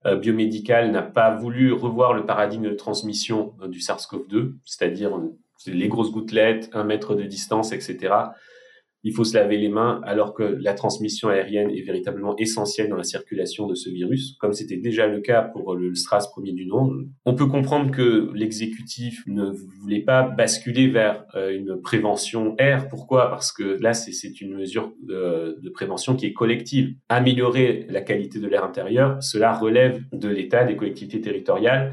euh, 0.07 0.17
biomédicale 0.17 0.91
n'a 0.91 1.03
pas 1.03 1.35
voulu 1.35 1.73
revoir 1.73 2.15
le 2.15 2.25
paradigme 2.25 2.65
de 2.65 2.75
transmission 2.75 3.55
euh, 3.63 3.69
du 3.69 3.81
SARS-CoV-2, 3.81 4.55
c'est-à-dire 4.65 5.21
les 5.67 5.89
grosses 5.89 6.11
gouttelettes, 6.11 6.71
un 6.73 6.85
mètre 6.85 7.15
de 7.15 7.25
distance, 7.25 7.73
etc 7.73 8.15
il 9.07 9.13
faut 9.13 9.23
se 9.23 9.39
laver 9.39 9.57
les 9.57 9.69
mains 9.69 10.01
alors 10.03 10.35
que 10.35 10.43
la 10.43 10.75
transmission 10.75 11.29
aérienne 11.29 11.71
est 11.71 11.83
véritablement 11.83 12.35
essentielle 12.39 12.89
dans 12.89 12.97
la 12.97 13.05
circulation 13.05 13.69
de 13.69 13.77
ce 13.77 13.89
virus, 13.89 14.37
comme 14.41 14.53
c'était 14.53 14.79
déjà 14.79 15.07
le 15.07 15.21
cas 15.21 15.43
pour 15.43 15.77
le 15.77 15.95
STRAS 15.95 16.27
premier 16.33 16.51
du 16.51 16.67
nom. 16.67 16.91
On 17.25 17.37
peut 17.37 17.47
comprendre 17.47 17.93
que 17.93 18.33
l'exécutif 18.35 19.23
ne 19.29 19.53
voulait 19.81 20.01
pas 20.01 20.23
basculer 20.25 20.89
vers 20.89 21.25
euh, 21.37 21.57
une 21.57 21.81
prévention 21.81 22.57
air. 22.59 22.89
Pourquoi? 22.89 23.31
Parce 23.31 23.53
que 23.53 23.81
là, 23.81 23.95
c'est 23.95 24.41
une 24.41 24.57
mesure 24.57 24.93
de, 25.01 25.57
de, 25.63 25.71
prévention 25.71 26.17
qui 26.17 26.27
est 26.27 26.33
collective. 26.33 26.93
Améliorer 27.09 27.87
la 27.89 28.01
qualité 28.01 28.41
de 28.41 28.49
l'air 28.49 28.65
intérieur, 28.65 29.23
cela 29.23 29.53
relève 29.53 30.03
de 30.13 30.29
l'État, 30.29 30.65
des 30.65 30.75
collectivités 30.75 31.21
territoriales. 31.21 31.93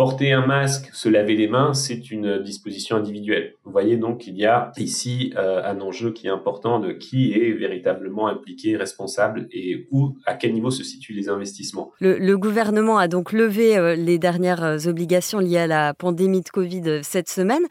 Porter 0.00 0.32
un 0.32 0.46
masque, 0.46 0.88
se 0.94 1.10
laver 1.10 1.36
les 1.36 1.46
mains, 1.46 1.74
c'est 1.74 2.10
une 2.10 2.38
disposition 2.38 2.96
individuelle. 2.96 3.56
Vous 3.66 3.70
voyez 3.70 3.98
donc 3.98 4.20
qu'il 4.20 4.34
y 4.34 4.46
a 4.46 4.72
ici 4.78 5.34
euh, 5.36 5.62
un 5.62 5.78
enjeu 5.82 6.10
qui 6.10 6.26
est 6.26 6.30
important 6.30 6.80
de 6.80 6.92
qui 6.92 7.34
est 7.34 7.52
véritablement 7.52 8.26
impliqué, 8.26 8.78
responsable 8.78 9.46
et 9.52 9.88
où, 9.90 10.16
à 10.24 10.36
quel 10.36 10.54
niveau 10.54 10.70
se 10.70 10.84
situent 10.84 11.12
les 11.12 11.28
investissements. 11.28 11.92
Le, 12.00 12.34
gouvernement 12.36 12.96
a 12.96 13.08
donc 13.08 13.32
levé 13.34 13.76
euh, 13.76 13.94
les 13.94 14.18
dernières 14.18 14.64
euh, 14.64 14.78
obligations 14.86 15.38
liées 15.38 15.58
à 15.58 15.66
la 15.66 15.92
pandémie 15.92 16.40
de 16.40 16.48
Covid 16.48 17.00
cette 17.02 17.28
semaine 17.28 17.66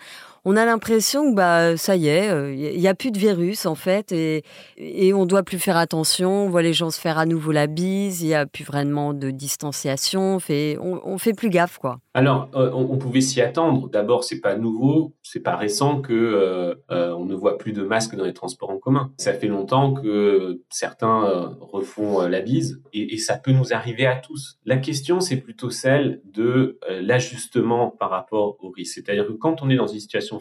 on 0.52 0.56
a 0.56 0.66
l'impression 0.66 1.30
que 1.30 1.36
bah 1.36 1.78
ça 1.78 1.96
y 1.96 2.08
est, 2.08 2.26
il 2.26 2.32
euh, 2.32 2.54
y 2.56 2.88
a 2.88 2.96
plus 2.96 3.12
de 3.12 3.20
virus 3.20 3.68
en 3.68 3.76
fait 3.76 4.12
et, 4.12 4.44
et 4.78 5.14
on 5.14 5.28
doit 5.28 5.44
plus 5.44 5.60
faire 5.60 5.78
attention. 5.78 6.46
On 6.46 6.50
voit 6.50 6.64
les 6.64 6.74
gens 6.74 6.90
se 6.90 7.00
faire 7.00 7.20
à 7.20 7.28
nouveau 7.28 7.52
la 7.52 7.68
bise, 7.68 8.24
il 8.24 8.30
y 8.30 8.34
a 8.34 8.48
plus 8.48 8.64
vraiment 8.64 9.14
de 9.14 9.30
distanciation, 9.30 10.38
on 10.38 10.40
fait 10.40 10.80
on, 10.82 11.20
fait 11.20 11.34
plus 11.34 11.52
gaffe 11.52 11.78
quoi. 11.78 12.00
Alors 12.16 12.50
euh, 12.56 12.72
on, 12.74 12.98
pouvait 12.98 13.22
s'y 13.22 13.42
attendre. 13.42 13.90
D'abord 13.92 14.24
c'est 14.24 14.40
pas 14.40 14.56
nouveau, 14.56 15.14
c'est 15.22 15.42
pas 15.42 15.56
récent 15.56 16.02
que 16.02 16.14
euh, 16.14 16.74
on 16.90 17.26
ne 17.26 17.36
voit 17.36 17.60
plus 17.60 17.72
de 17.72 17.84
masques 17.84 18.16
dans 18.16 18.26
les 18.26 18.34
transports 18.34 18.72
en 18.72 18.80
commun. 18.80 19.12
Ça 19.20 19.34
fait 19.34 19.48
longtemps 19.48 19.94
que 19.94 20.64
certains 20.72 21.56
refont 21.62 22.22
la 22.22 22.42
bise 22.42 22.82
et, 22.92 23.14
et, 23.14 23.18
ça 23.20 23.38
peut 23.38 23.52
nous 23.52 23.72
arriver 23.72 24.08
à 24.08 24.16
tous. 24.16 24.58
La 24.66 24.78
question 24.78 25.20
c'est 25.20 25.38
plutôt 25.38 25.70
celle 25.70 26.22
de 26.26 26.80
l'ajustement 26.90 27.92
par 27.92 28.10
rapport 28.10 28.58
au 28.62 28.72
risque. 28.72 28.96
C'est-à-dire 28.96 29.28
que 29.28 29.34
quand 29.34 29.62
on 29.62 29.70
est 29.70 29.76
dans 29.76 29.86
une 29.86 30.00
situation 30.00 30.39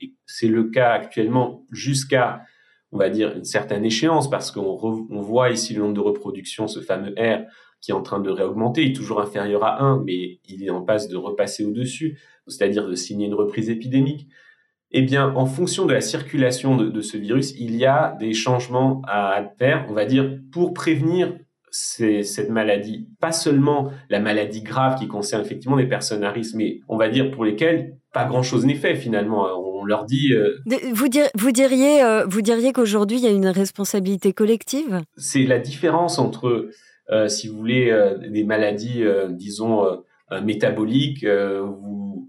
et 0.00 0.12
c'est 0.26 0.48
le 0.48 0.64
cas 0.64 0.92
actuellement 0.92 1.66
jusqu'à, 1.70 2.42
on 2.92 2.98
va 2.98 3.10
dire, 3.10 3.36
une 3.36 3.44
certaine 3.44 3.84
échéance, 3.84 4.30
parce 4.30 4.50
qu'on 4.50 4.78
on 5.10 5.20
voit 5.20 5.50
ici 5.50 5.74
le 5.74 5.82
nombre 5.82 5.94
de 5.94 6.00
reproductions, 6.00 6.68
ce 6.68 6.80
fameux 6.80 7.14
R 7.18 7.44
qui 7.80 7.90
est 7.90 7.94
en 7.94 8.02
train 8.02 8.20
de 8.20 8.30
réaugmenter, 8.30 8.82
il 8.82 8.92
est 8.92 8.94
toujours 8.94 9.20
inférieur 9.20 9.62
à 9.62 9.82
1, 9.82 10.04
mais 10.04 10.40
il 10.48 10.64
est 10.64 10.70
en 10.70 10.80
passe 10.80 11.06
de 11.08 11.18
repasser 11.18 11.66
au-dessus, 11.66 12.18
c'est-à-dire 12.46 12.88
de 12.88 12.94
signer 12.94 13.26
une 13.26 13.34
reprise 13.34 13.68
épidémique. 13.68 14.26
Eh 14.90 15.02
bien, 15.02 15.34
en 15.34 15.44
fonction 15.44 15.84
de 15.84 15.92
la 15.92 16.00
circulation 16.00 16.76
de, 16.76 17.00
ce 17.02 17.18
virus, 17.18 17.52
il 17.58 17.76
y 17.76 17.84
a 17.84 18.16
des 18.18 18.32
changements 18.32 19.02
à 19.06 19.44
faire, 19.58 19.84
on 19.90 19.92
va 19.92 20.06
dire, 20.06 20.38
pour 20.50 20.72
prévenir 20.72 21.36
cette 21.74 22.50
maladie. 22.50 23.08
Pas 23.20 23.32
seulement 23.32 23.90
la 24.08 24.20
maladie 24.20 24.62
grave 24.62 24.98
qui 24.98 25.08
concerne 25.08 25.42
effectivement 25.42 25.76
des 25.76 25.86
personnes 25.86 26.22
à 26.22 26.30
risque, 26.30 26.54
mais 26.54 26.80
on 26.88 26.96
va 26.96 27.08
dire 27.08 27.30
pour 27.32 27.44
lesquelles 27.44 27.96
pas 28.12 28.24
grand-chose 28.24 28.64
n'est 28.64 28.76
fait 28.76 28.94
finalement. 28.94 29.46
On 29.58 29.84
leur 29.84 30.06
dit. 30.06 30.32
Euh... 30.32 30.58
Vous, 30.92 31.08
dir 31.08 31.26
vous 31.34 31.50
diriez, 31.50 32.02
euh, 32.02 32.24
vous 32.26 32.42
diriez 32.42 32.72
qu'aujourd'hui 32.72 33.18
il 33.18 33.24
y 33.24 33.26
a 33.26 33.30
une 33.30 33.48
responsabilité 33.48 34.32
collective? 34.32 35.02
C'est 35.16 35.44
la 35.44 35.58
différence 35.58 36.18
entre, 36.18 36.70
euh, 37.10 37.28
si 37.28 37.48
vous 37.48 37.58
voulez, 37.58 37.92
des 38.28 38.44
maladies, 38.44 39.04
disons 39.30 39.84
métaboliques. 40.42 41.26
Vous, 41.26 42.28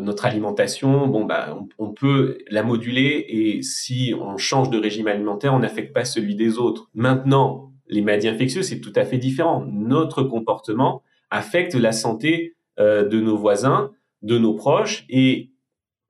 notre 0.00 0.24
alimentation, 0.24 1.08
bon 1.08 1.24
bah, 1.24 1.58
on, 1.58 1.88
on, 1.88 1.92
peut 1.92 2.38
la 2.48 2.62
moduler 2.62 3.26
et 3.28 3.60
si 3.60 4.14
on 4.18 4.38
change 4.38 4.70
de 4.70 4.78
régime 4.78 5.08
alimentaire, 5.08 5.52
on 5.52 5.58
n'affecte 5.58 5.92
pas 5.92 6.06
celui 6.06 6.36
des 6.36 6.56
autres. 6.56 6.88
Maintenant, 6.94 7.68
les 7.88 8.02
maladies 8.02 8.28
infectieuses, 8.28 8.68
c'est 8.68 8.80
tout 8.80 8.92
à 8.96 9.04
fait 9.04 9.18
différent. 9.18 9.64
Notre 9.70 10.22
comportement 10.22 11.02
affecte 11.30 11.74
la 11.74 11.92
santé 11.92 12.54
de 12.78 13.20
nos 13.20 13.36
voisins 13.36 13.90
de 14.22 14.38
nos 14.38 14.54
proches 14.54 15.04
et 15.08 15.50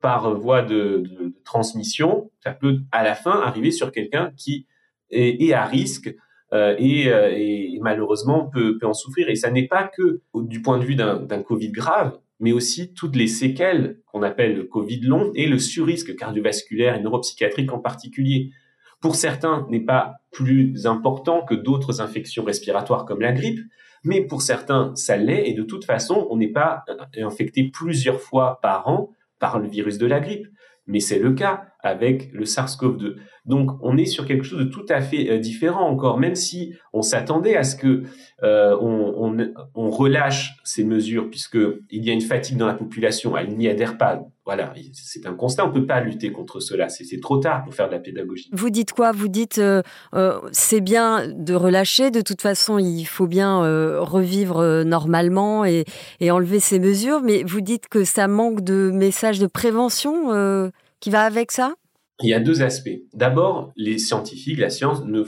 par 0.01 0.35
voie 0.35 0.63
de, 0.63 1.35
transmission, 1.45 2.31
ça 2.43 2.53
peut 2.53 2.81
à 2.93 3.03
la 3.03 3.15
fin 3.15 3.41
arriver 3.41 3.71
sur 3.71 3.91
quelqu'un 3.91 4.33
qui 4.37 4.67
est, 5.11 5.53
à 5.53 5.65
risque 5.65 6.15
euh, 6.53 6.77
et, 6.79 7.09
euh, 7.09 7.33
et, 7.35 7.79
malheureusement 7.81 8.47
peut, 8.47 8.79
peut, 8.79 8.87
en 8.87 8.95
souffrir. 8.95 9.29
Et 9.29 9.35
ça 9.35 9.51
n'est 9.51 9.67
pas 9.67 9.85
que 9.85 10.21
du 10.35 10.63
point 10.63 10.79
de 10.79 10.85
vue 10.85 10.95
d'un 10.95 11.43
Covid 11.43 11.73
grave, 11.73 12.19
mais 12.39 12.53
aussi 12.53 12.93
toutes 12.93 13.17
les 13.17 13.27
séquelles 13.27 13.99
qu'on 14.07 14.23
appelle 14.23 14.55
le 14.55 14.65
Covid 14.65 15.01
long 15.01 15.33
et 15.35 15.47
le 15.47 15.59
surrisque 15.59 16.15
cardiovasculaire 16.17 16.95
et 16.95 17.01
neuropsychiatrique 17.01 17.73
en 17.73 17.79
particulier. 17.79 18.51
Pour 19.01 19.15
certains, 19.15 19.67
n'est 19.71 19.85
pas 19.85 20.15
plus 20.31 20.87
important 20.87 21.45
que 21.45 21.55
d'autres 21.55 22.01
infections 22.01 22.45
respiratoires 22.45 23.05
comme 23.05 23.21
la 23.21 23.33
grippe, 23.33 23.61
mais 24.05 24.23
pour 24.25 24.43
certains, 24.43 24.95
ça 24.95 25.17
l'est, 25.17 25.49
et 25.49 25.55
de 25.55 25.63
toute 25.63 25.85
façon, 25.85 26.27
on 26.31 26.37
n'est 26.37 26.53
pas 26.53 26.85
infecté 27.17 27.71
plusieurs 27.73 28.21
fois 28.21 28.59
par 28.63 28.89
an 28.89 29.11
par 29.39 29.59
le 29.59 29.69
virus 29.69 29.99
de 29.99 30.07
la 30.07 30.21
grippe. 30.21 30.47
Mais 30.87 31.01
c'est 31.01 31.19
le 31.19 31.33
cas. 31.33 31.67
Avec 31.81 32.31
le 32.33 32.45
SARS-CoV-2. 32.45 33.17
Donc, 33.45 33.71
on 33.83 33.97
est 33.97 34.07
sur 34.07 34.27
quelque 34.27 34.45
chose 34.45 34.59
de 34.59 34.65
tout 34.65 34.85
à 34.89 35.01
fait 35.01 35.31
euh, 35.31 35.39
différent 35.39 35.89
encore, 35.89 36.19
même 36.19 36.35
si 36.35 36.75
on 36.93 37.03
s'attendait 37.03 37.57
à 37.57 37.63
ce 37.63 37.77
que 37.77 38.03
euh, 38.43 38.77
on, 38.81 39.91
relâche 39.91 40.57
ces 40.65 40.85
mesures, 40.85 41.29
puisque 41.31 41.59
il 41.91 42.05
y 42.05 42.11
a 42.11 42.13
une 42.13 42.21
fatigue 42.21 42.57
dans 42.57 42.67
la 42.67 42.75
population, 42.75 43.37
elle 43.37 43.57
n'y 43.57 43.69
adhère 43.69 43.97
pas. 43.97 44.23
Voilà, 44.45 44.73
c'est 44.93 45.27
un 45.27 45.35
constat, 45.35 45.67
on 45.67 45.73
peut 45.73 45.87
pas 45.87 46.01
lutter 46.01 46.31
contre 46.31 46.61
cela. 46.61 46.89
C'est 46.89 47.21
trop 47.21 47.39
tard 47.39 47.65
pour 47.65 47.75
faire 47.75 47.89
de 47.89 47.93
la 47.93 47.99
pédagogie. 47.99 48.49
Vous 48.53 48.71
dites 48.71 48.93
quoi? 48.93 49.13
Vous 49.13 49.29
dites 49.29 49.59
euh, 49.59 49.83
euh, 50.15 50.41
c'est 50.53 50.81
bien 50.81 51.27
de 51.29 51.55
relâcher. 51.55 52.11
De 52.11 52.21
toute 52.21 52.41
façon, 52.41 52.79
il 52.79 53.05
faut 53.05 53.27
bien 53.27 53.61
revivre 54.01 54.85
normalement 54.85 55.65
et, 55.65 55.85
enlever 56.31 56.61
ces 56.61 56.79
mesures. 56.79 57.23
Mais 57.23 57.43
vous 57.45 57.61
dites 57.61 57.89
que 57.89 58.05
ça 58.05 58.29
manque 58.29 58.63
de 58.63 58.91
messages 58.93 59.39
de 59.39 59.47
prévention 59.47 60.71
qui 61.01 61.11
va 61.11 61.23
avec 61.23 61.51
ça? 61.51 61.75
Il 62.21 62.29
y 62.29 62.35
a 62.35 62.41
deux 62.41 62.63
aspects. 62.63 63.01
D'abord, 63.15 63.73
les 63.77 63.99
scientifiques, 63.99 64.59
la 64.59 64.71
science 64.71 65.05
ne, 65.05 65.23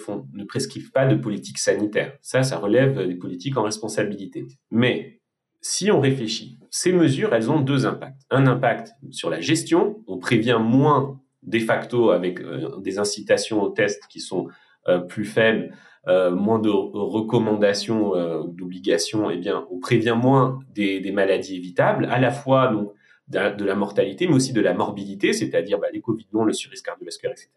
prescrivent 0.44 0.90
pas 0.90 1.06
de 1.06 1.14
politique 1.14 1.58
sanitaire. 1.58 2.14
Ça, 2.20 2.42
ça 2.42 2.58
relève 2.58 3.06
des 3.06 3.14
politiques 3.14 3.56
en 3.56 3.62
responsabilité. 3.62 4.46
Mais 4.72 5.20
si 5.60 5.90
on 5.92 6.00
réfléchit, 6.00 6.58
ces 6.70 6.92
mesures, 6.92 7.32
elles 7.32 7.50
ont 7.50 7.60
deux 7.60 7.86
impacts. 7.86 8.22
Un 8.30 8.48
impact 8.48 8.92
sur 9.10 9.30
la 9.30 9.40
gestion, 9.40 10.02
on 10.08 10.18
prévient 10.18 10.58
moins 10.60 11.20
de 11.44 11.58
facto 11.60 12.10
avec 12.10 12.40
euh, 12.40 12.80
des 12.80 12.98
incitations 12.98 13.62
aux 13.62 13.70
tests 13.70 14.02
qui 14.08 14.20
sont 14.20 14.48
euh, 14.88 14.98
plus 14.98 15.24
faibles, 15.24 15.72
euh, 16.08 16.30
moins 16.30 16.58
de 16.58 16.70
recommandations, 16.70 18.12
d'obligations, 18.48 19.30
eh 19.30 19.36
bien, 19.36 19.66
on 19.70 19.78
prévient 19.78 20.16
moins 20.20 20.58
des, 20.74 21.00
des, 21.00 21.12
maladies 21.12 21.56
évitables, 21.56 22.06
à 22.06 22.18
la 22.18 22.30
fois 22.30 22.68
donc 22.68 22.92
de 23.30 23.64
la 23.64 23.74
mortalité, 23.74 24.26
mais 24.26 24.34
aussi 24.34 24.52
de 24.52 24.60
la 24.60 24.74
morbidité, 24.74 25.32
c'est-à-dire 25.32 25.78
bah, 25.78 25.86
les 25.92 26.00
Covid 26.00 26.26
non, 26.32 26.44
le 26.44 26.52
surrisque 26.52 26.84
cardiovasculaire, 26.84 27.32
etc. 27.32 27.50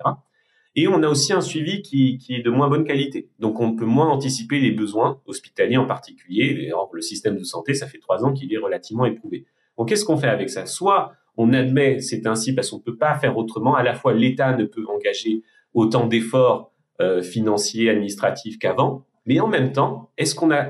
Et 0.75 0.87
on 0.87 1.03
a 1.03 1.07
aussi 1.07 1.33
un 1.33 1.41
suivi 1.41 1.81
qui, 1.81 2.17
qui, 2.17 2.35
est 2.35 2.41
de 2.41 2.49
moins 2.49 2.67
bonne 2.67 2.83
qualité. 2.83 3.29
Donc 3.39 3.59
on 3.59 3.75
peut 3.75 3.85
moins 3.85 4.09
anticiper 4.09 4.59
les 4.59 4.71
besoins 4.71 5.21
hospitaliers 5.25 5.77
en 5.77 5.85
particulier. 5.85 6.71
Or, 6.73 6.89
le 6.93 7.01
système 7.01 7.37
de 7.37 7.43
santé, 7.43 7.73
ça 7.73 7.87
fait 7.87 7.99
trois 7.99 8.23
ans 8.25 8.33
qu'il 8.33 8.51
est 8.53 8.57
relativement 8.57 9.05
éprouvé. 9.05 9.45
Donc 9.77 9.89
qu'est-ce 9.89 10.05
qu'on 10.05 10.17
fait 10.17 10.29
avec 10.29 10.49
ça? 10.49 10.65
Soit 10.65 11.13
on 11.37 11.53
admet 11.53 11.99
c'est 11.99 12.27
ainsi 12.27 12.53
parce 12.53 12.69
qu'on 12.69 12.77
ne 12.77 12.83
peut 12.83 12.97
pas 12.97 13.15
faire 13.15 13.37
autrement. 13.37 13.75
À 13.75 13.83
la 13.83 13.93
fois 13.93 14.13
l'État 14.13 14.55
ne 14.55 14.65
peut 14.65 14.85
engager 14.87 15.43
autant 15.73 16.07
d'efforts 16.07 16.71
euh, 17.01 17.21
financiers, 17.21 17.89
administratifs 17.89 18.57
qu'avant. 18.57 19.05
Mais 19.25 19.39
en 19.39 19.47
même 19.47 19.71
temps, 19.71 20.11
est-ce 20.17 20.35
qu'on 20.35 20.51
a 20.51 20.67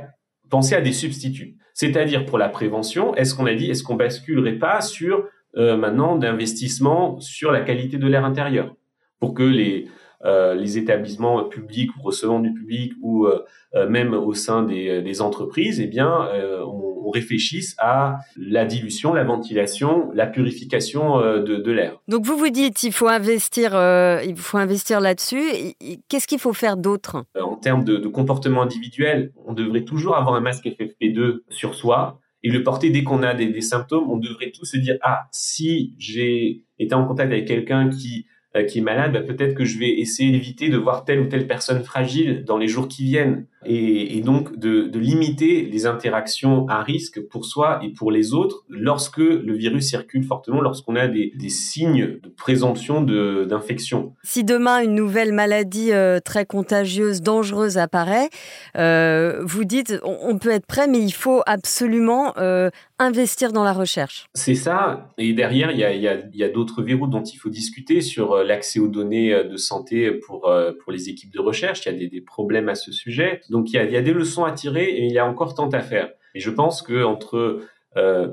pensé 0.50 0.75
à 0.75 0.81
des 0.81 0.93
substituts? 0.93 1.57
C'est-à-dire 1.74 2.25
pour 2.25 2.38
la 2.38 2.50
prévention, 2.50 3.15
est-ce 3.15 3.36
qu'on 3.36 3.46
a 3.46 3.53
dit, 3.53 3.70
est-ce 3.70 3.84
qu'on 3.84 3.96
basculerait 3.96 4.60
pas 4.60 4.82
sur 4.82 5.27
euh, 5.58 5.75
maintenant 5.77 6.15
d'investissement 6.15 7.20
sur 7.20 7.51
la 7.51 7.62
qualité 7.62 7.98
de 7.98 8.08
l'air 8.08 8.25
intérieur 8.25 8.75
pour 9.20 9.34
que 9.34 9.44
les 9.44 9.88
les 10.24 10.77
établissements 10.77 11.44
publics 11.44 11.89
ou 11.98 12.01
recevant 12.01 12.39
du 12.39 12.53
public 12.53 12.94
ou 13.01 13.27
euh, 13.27 13.89
même 13.89 14.13
au 14.13 14.34
sein 14.34 14.63
des, 14.63 15.01
des 15.01 15.22
entreprises, 15.22 15.80
eh 15.82 15.88
bien, 15.88 16.30
on, 16.65 16.94
on, 17.06 17.10
réfléchisse 17.10 17.75
à 17.80 18.20
la 18.38 18.65
dilution, 18.65 19.13
la 19.13 19.24
ventilation, 19.24 20.10
la 20.13 20.25
purification 20.25 21.20
de, 21.20 21.58
de 21.58 21.72
l'air. 21.72 22.00
Donc 22.08 22.25
vous 22.25 22.38
vous 22.38 22.50
dites, 22.50 22.84
il 22.84 22.94
faut 22.94 23.08
investir, 23.08 23.74
il 24.24 24.36
faut 24.38 24.58
investir 24.58 25.01
là-dessus. 25.01 25.44
Qu'est-ce 26.08 26.27
qu'il 26.27 26.39
faut 26.39 26.53
faire 26.53 26.77
d'autre? 26.77 27.25
En 27.39 27.56
termes 27.56 27.84
de, 27.84 27.98
de 27.98 28.08
comportement 28.08 28.62
individuel, 28.62 29.32
on 29.46 29.53
devrait 29.53 29.84
toujours 29.84 30.15
avoir 30.15 30.36
un 30.36 30.42
masque 30.42 30.65
FFP2 30.65 31.42
sur 31.50 31.75
soi 31.75 32.20
et 32.44 32.50
le 32.50 32.63
porter 32.63 32.89
dès 32.89 33.03
qu'on 33.03 33.24
a 33.24 33.34
des, 33.34 33.48
des, 33.48 33.62
symptômes. 33.62 34.10
On 34.10 34.18
devrait 34.18 34.51
tous 34.51 34.65
se 34.65 34.77
dire 34.77 34.98
ah 35.01 35.27
si 35.32 35.96
j'ai 35.98 36.63
été 36.77 36.94
en 36.94 37.06
contact 37.06 37.32
avec 37.32 37.48
quelqu'un 37.48 37.89
qui 37.89 38.25
euh, 38.25 38.33
qui 38.62 38.79
est 38.79 38.81
malade, 38.81 39.13
bah, 39.13 39.22
peut-être 39.22 39.55
que 39.55 39.65
je 39.65 39.79
vais 39.79 39.89
essayer 39.89 40.31
d'éviter 40.31 40.69
de 40.69 40.77
voir 40.77 41.05
telle 41.05 41.19
ou 41.19 41.25
telle 41.25 41.48
personne 41.48 41.83
fragile 41.83 42.43
dans 42.45 42.57
les 42.57 42.67
jours 42.67 42.88
qui 42.88 43.03
viennent, 43.03 43.48
et, 43.65 44.17
et 44.17 44.22
donc 44.22 44.58
de, 44.58 44.84
de, 44.88 45.00
limiter 45.00 45.63
les 45.63 45.86
interactions 45.86 46.65
à 46.67 46.82
risque 46.82 47.22
pour 47.27 47.46
soi 47.46 47.79
et 47.84 47.89
pour 47.89 48.12
les 48.12 48.34
autres 48.34 48.63
lorsque 48.70 49.17
le 49.17 49.53
virus 49.53 49.89
circule 49.89 50.24
fortement, 50.24 50.62
lorsqu'on 50.62 50.96
a 50.96 51.08
des, 51.08 51.34
des, 51.36 51.50
signes 51.50 52.20
de 52.22 52.29
présomption 52.29 53.01
d'infection. 53.01 54.13
Si 54.24 54.43
demain 54.43 54.82
une 54.82 54.96
nouvelle 54.96 55.34
maladie 55.34 55.91
euh, 55.91 56.20
très 56.20 56.46
contagieuse, 56.46 57.22
dangereuse 57.22 57.77
apparaît, 57.77 58.29
euh, 58.77 59.41
vous 59.43 59.65
dites 59.65 60.00
on, 60.03 60.17
on, 60.22 60.38
peut 60.38 60.51
être 60.51 60.65
prêt, 60.65 60.88
mais 60.88 61.00
il 61.00 61.12
faut 61.12 61.41
absolument 61.46 62.34
euh, 62.38 62.70
investir 63.00 63.51
dans 63.51 63.63
la 63.63 63.74
recherche. 63.74 64.25
C'est 64.34 64.55
ça. 64.55 65.10
Et 65.17 65.34
derrière, 65.34 65.72
il 65.72 65.79
y 65.79 66.43
a, 66.43 66.50
d'autres 66.50 66.84
verrous 66.84 67.08
dont 67.08 67.24
il 67.24 67.38
faut 67.38 67.50
discuter 67.50 68.01
sur 68.01 68.43
l'accès 68.43 68.79
aux 68.79 68.88
données 68.88 69.43
de 69.43 69.58
santé 69.58 70.12
pour, 70.12 70.51
pour 70.84 70.91
les 70.91 71.10
équipes 71.10 71.34
de 71.34 71.39
recherche. 71.39 71.86
Il 71.86 71.91
y 71.91 71.96
a 71.96 71.98
des, 71.98 72.08
des 72.08 72.22
problèmes 72.22 72.70
à 72.70 72.75
ce 72.75 72.91
sujet. 72.91 73.41
Donc, 73.53 73.72
il 73.72 73.75
y, 73.75 73.95
a, 73.95 74.01
des 74.01 74.13
leçons 74.13 74.45
à 74.45 74.51
tirer 74.51 74.86
et 74.86 75.03
il 75.03 75.12
y 75.12 75.19
a 75.19 75.27
encore 75.27 75.53
tant 75.53 75.69
à 75.69 75.80
faire. 75.80 76.10
Et 76.34 76.39
je 76.39 76.49
pense 76.49 76.82
que 76.82 77.04
entre 77.04 77.62
euh, 77.97 78.30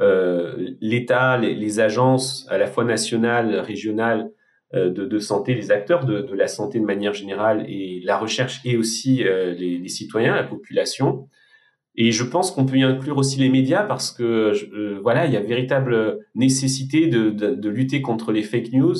euh, 0.00 0.72
l'État, 0.80 1.38
les, 1.38 1.78
agences 1.78 2.44
à 2.50 2.58
la 2.58 2.66
fois 2.66 2.82
nationales, 2.82 3.54
régionales 3.60 4.32
euh, 4.74 4.90
de, 4.90 5.18
santé, 5.20 5.54
les 5.54 5.70
acteurs 5.70 6.04
de, 6.04 6.28
la 6.34 6.48
santé 6.48 6.80
de 6.80 6.84
manière 6.84 7.14
générale 7.14 7.64
et 7.68 8.00
la 8.02 8.18
recherche 8.18 8.60
et 8.64 8.76
aussi 8.76 9.22
les, 9.22 9.88
citoyens, 9.88 10.34
la 10.34 10.42
population, 10.42 11.28
et 11.94 12.10
je 12.10 12.24
pense 12.24 12.50
qu'on 12.50 12.66
peut 12.66 12.78
y 12.78 12.82
inclure 12.82 13.16
aussi 13.18 13.38
les 13.38 13.48
médias 13.48 13.84
parce 13.84 14.10
que 14.10 14.98
voilà, 15.02 15.26
il 15.26 15.32
y 15.32 15.36
a 15.36 15.40
véritable 15.40 16.18
nécessité 16.34 17.06
de, 17.06 17.30
de 17.30 17.68
lutter 17.68 18.02
contre 18.02 18.32
les 18.32 18.42
fake 18.42 18.72
news, 18.72 18.96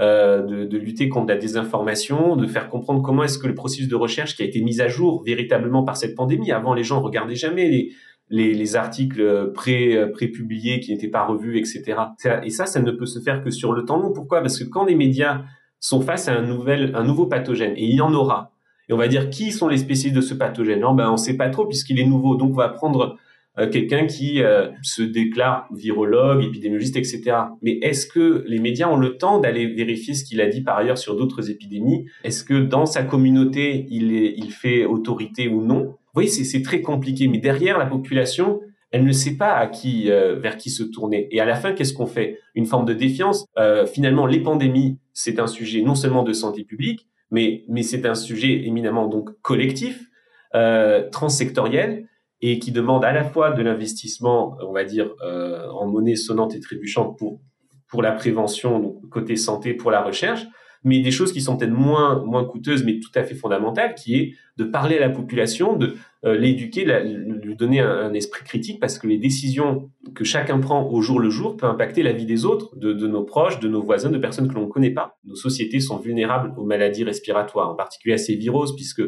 euh, 0.00 0.42
de, 0.42 0.64
de, 0.64 0.78
lutter 0.78 1.08
contre 1.08 1.28
la 1.28 1.36
désinformation, 1.36 2.36
de 2.36 2.46
faire 2.46 2.68
comprendre 2.68 3.02
comment 3.02 3.22
est-ce 3.22 3.38
que 3.38 3.46
le 3.46 3.54
processus 3.54 3.88
de 3.88 3.94
recherche 3.94 4.36
qui 4.36 4.42
a 4.42 4.44
été 4.44 4.60
mis 4.60 4.80
à 4.80 4.88
jour 4.88 5.22
véritablement 5.24 5.84
par 5.84 5.96
cette 5.96 6.14
pandémie. 6.14 6.52
Avant, 6.52 6.74
les 6.74 6.84
gens 6.84 7.00
regardaient 7.00 7.34
jamais 7.34 7.68
les, 7.68 7.92
les, 8.28 8.52
les 8.52 8.76
articles 8.76 9.52
pré, 9.52 10.10
pré-publiés 10.12 10.80
qui 10.80 10.92
n'étaient 10.92 11.08
pas 11.08 11.24
revus, 11.24 11.58
etc. 11.58 11.94
Et 12.42 12.50
ça, 12.50 12.66
ça 12.66 12.80
ne 12.80 12.90
peut 12.90 13.06
se 13.06 13.20
faire 13.20 13.42
que 13.42 13.50
sur 13.50 13.72
le 13.72 13.84
temps 13.84 13.98
long. 13.98 14.12
Pourquoi? 14.12 14.42
Parce 14.42 14.58
que 14.58 14.64
quand 14.64 14.84
les 14.84 14.96
médias 14.96 15.44
sont 15.80 16.00
face 16.00 16.28
à 16.28 16.34
un, 16.34 16.42
nouvel, 16.42 16.92
un 16.94 17.04
nouveau 17.04 17.26
pathogène, 17.26 17.72
et 17.76 17.84
il 17.84 17.94
y 17.94 18.00
en 18.00 18.12
aura, 18.12 18.52
et 18.88 18.92
on 18.92 18.96
va 18.96 19.08
dire 19.08 19.30
qui 19.30 19.52
sont 19.52 19.68
les 19.68 19.78
spécialistes 19.78 20.16
de 20.16 20.20
ce 20.20 20.34
pathogène? 20.34 20.80
Non, 20.80 20.94
ben 20.94 21.10
on 21.10 21.16
sait 21.16 21.36
pas 21.36 21.48
trop 21.48 21.66
puisqu'il 21.66 21.98
est 21.98 22.06
nouveau. 22.06 22.36
Donc 22.36 22.52
on 22.52 22.56
va 22.56 22.68
prendre 22.68 23.18
quelqu'un 23.64 24.06
qui 24.06 24.42
euh, 24.42 24.68
se 24.82 25.02
déclare 25.02 25.66
virologue, 25.74 26.44
épidémiologiste, 26.44 26.96
etc. 26.96 27.36
Mais 27.62 27.78
est-ce 27.82 28.06
que 28.06 28.44
les 28.46 28.58
médias 28.58 28.88
ont 28.88 28.96
le 28.96 29.16
temps 29.16 29.38
d'aller 29.38 29.66
vérifier 29.66 30.14
ce 30.14 30.24
qu'il 30.24 30.40
a 30.42 30.46
dit 30.46 30.62
par 30.62 30.76
ailleurs 30.76 30.98
sur 30.98 31.16
d'autres 31.16 31.50
épidémies? 31.50 32.06
Est-ce 32.22 32.44
que 32.44 32.60
dans 32.60 32.84
sa 32.84 33.02
communauté 33.02 33.86
il, 33.88 34.14
est, 34.14 34.34
il 34.36 34.50
fait 34.50 34.84
autorité 34.84 35.48
ou 35.48 35.62
non? 35.62 35.84
Vous 36.16 36.22
voyez, 36.22 36.28
c'est 36.28 36.62
très 36.62 36.82
compliqué. 36.82 37.28
Mais 37.28 37.38
derrière 37.38 37.78
la 37.78 37.86
population, 37.86 38.60
elle 38.90 39.04
ne 39.04 39.12
sait 39.12 39.36
pas 39.36 39.54
à 39.54 39.66
qui, 39.66 40.10
euh, 40.10 40.36
vers 40.36 40.56
qui 40.56 40.70
se 40.70 40.82
tourner. 40.82 41.28
Et 41.30 41.40
à 41.40 41.44
la 41.44 41.56
fin, 41.56 41.72
qu'est-ce 41.72 41.92
qu'on 41.92 42.06
fait? 42.06 42.38
Une 42.54 42.66
forme 42.66 42.86
de 42.86 42.94
défiance. 42.94 43.46
Euh, 43.58 43.86
finalement, 43.86 44.26
les 44.26 44.40
pandémies, 44.40 44.98
c'est 45.12 45.38
un 45.38 45.46
sujet 45.46 45.82
non 45.82 45.94
seulement 45.94 46.22
de 46.22 46.32
santé 46.32 46.64
publique, 46.64 47.06
mais, 47.30 47.64
mais 47.68 47.82
c'est 47.82 48.06
un 48.06 48.14
sujet 48.14 48.66
éminemment 48.66 49.08
donc 49.08 49.30
collectif, 49.42 50.08
euh, 50.54 51.08
transsectoriel, 51.10 52.06
et 52.40 52.58
qui 52.58 52.72
demande 52.72 53.04
à 53.04 53.12
la 53.12 53.24
fois 53.24 53.50
de 53.52 53.62
l'investissement, 53.62 54.56
on 54.60 54.72
va 54.72 54.84
dire, 54.84 55.10
euh, 55.22 55.68
en 55.70 55.86
monnaie 55.86 56.16
sonnante 56.16 56.54
et 56.54 56.60
trébuchante 56.60 57.18
pour, 57.18 57.40
pour 57.88 58.02
la 58.02 58.12
prévention, 58.12 58.78
donc 58.78 59.08
côté 59.08 59.36
santé, 59.36 59.74
pour 59.74 59.90
la 59.90 60.02
recherche, 60.02 60.46
mais 60.84 61.00
des 61.00 61.10
choses 61.10 61.32
qui 61.32 61.40
sont 61.40 61.56
peut-être 61.56 61.72
moins, 61.72 62.22
moins 62.24 62.44
coûteuses, 62.44 62.84
mais 62.84 63.00
tout 63.00 63.10
à 63.16 63.24
fait 63.24 63.34
fondamentales, 63.34 63.94
qui 63.94 64.16
est 64.16 64.34
de 64.56 64.64
parler 64.64 64.98
à 64.98 65.00
la 65.00 65.10
population, 65.10 65.76
de 65.76 65.94
euh, 66.24 66.36
l'éduquer, 66.36 66.84
lui 66.84 67.56
donner 67.56 67.80
un, 67.80 68.12
esprit 68.12 68.44
critique, 68.44 68.78
parce 68.80 68.98
que 68.98 69.08
les 69.08 69.18
décisions 69.18 69.90
que 70.14 70.22
chacun 70.22 70.60
prend 70.60 70.88
au 70.88 71.00
jour 71.00 71.18
le 71.18 71.28
jour 71.28 71.56
peuvent 71.56 71.70
impacter 71.70 72.02
la 72.04 72.12
vie 72.12 72.26
des 72.26 72.44
autres, 72.44 72.76
de, 72.76 72.92
de 72.92 73.08
nos 73.08 73.24
proches, 73.24 73.58
de 73.58 73.68
nos 73.68 73.82
voisins, 73.82 74.10
de 74.10 74.18
personnes 74.18 74.48
que 74.48 74.54
l'on 74.54 74.66
ne 74.66 74.70
connaît 74.70 74.92
pas. 74.92 75.18
Nos 75.24 75.34
sociétés 75.34 75.80
sont 75.80 75.96
vulnérables 75.96 76.54
aux 76.56 76.64
maladies 76.64 77.04
respiratoires, 77.04 77.70
en 77.70 77.74
particulier 77.74 78.14
à 78.14 78.18
ces 78.18 78.36
viroses, 78.36 78.76
puisque 78.76 79.02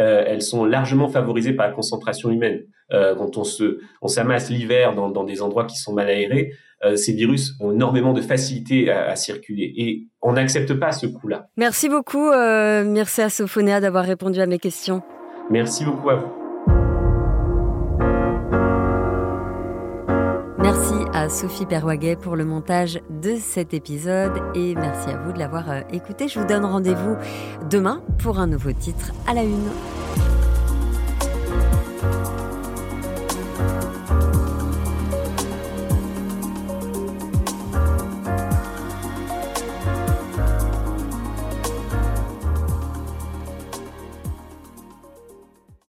euh, 0.00 0.24
elles 0.26 0.42
sont 0.42 0.64
largement 0.64 1.08
favorisées 1.08 1.52
par 1.52 1.66
la 1.66 1.72
concentration 1.72 2.30
humaine. 2.30 2.62
Euh, 2.92 3.14
quand 3.14 3.36
on 3.36 3.44
se, 3.44 3.78
on 4.02 4.08
s'amasse 4.08 4.50
l'hiver 4.50 4.94
dans, 4.94 5.10
dans, 5.10 5.24
des 5.24 5.40
endroits 5.42 5.64
qui 5.64 5.76
sont 5.76 5.92
mal 5.92 6.08
aérés, 6.08 6.52
euh, 6.84 6.96
ces 6.96 7.12
virus 7.12 7.54
ont 7.60 7.72
énormément 7.72 8.12
de 8.12 8.20
facilité 8.20 8.90
à, 8.90 9.10
à 9.10 9.16
circuler 9.16 9.72
et 9.76 10.08
on 10.20 10.32
n'accepte 10.32 10.74
pas 10.74 10.92
ce 10.92 11.06
coup-là. 11.06 11.46
Merci 11.56 11.88
beaucoup, 11.88 12.28
euh, 12.28 12.84
merci 12.84 13.22
à 13.22 13.28
Sophonéa 13.28 13.80
d'avoir 13.80 14.04
répondu 14.04 14.40
à 14.40 14.46
mes 14.46 14.58
questions. 14.58 15.02
Merci 15.50 15.84
beaucoup 15.84 16.10
à 16.10 16.16
vous. 16.16 16.41
Sophie 21.28 21.66
Perwaguet 21.66 22.16
pour 22.16 22.36
le 22.36 22.44
montage 22.44 23.00
de 23.10 23.36
cet 23.36 23.74
épisode 23.74 24.32
et 24.54 24.74
merci 24.74 25.10
à 25.10 25.18
vous 25.18 25.32
de 25.32 25.38
l'avoir 25.38 25.64
écouté. 25.92 26.28
Je 26.28 26.40
vous 26.40 26.46
donne 26.46 26.64
rendez-vous 26.64 27.16
demain 27.70 28.02
pour 28.18 28.38
un 28.38 28.46
nouveau 28.46 28.72
titre 28.72 29.12
à 29.26 29.34
la 29.34 29.42
une. 29.42 30.31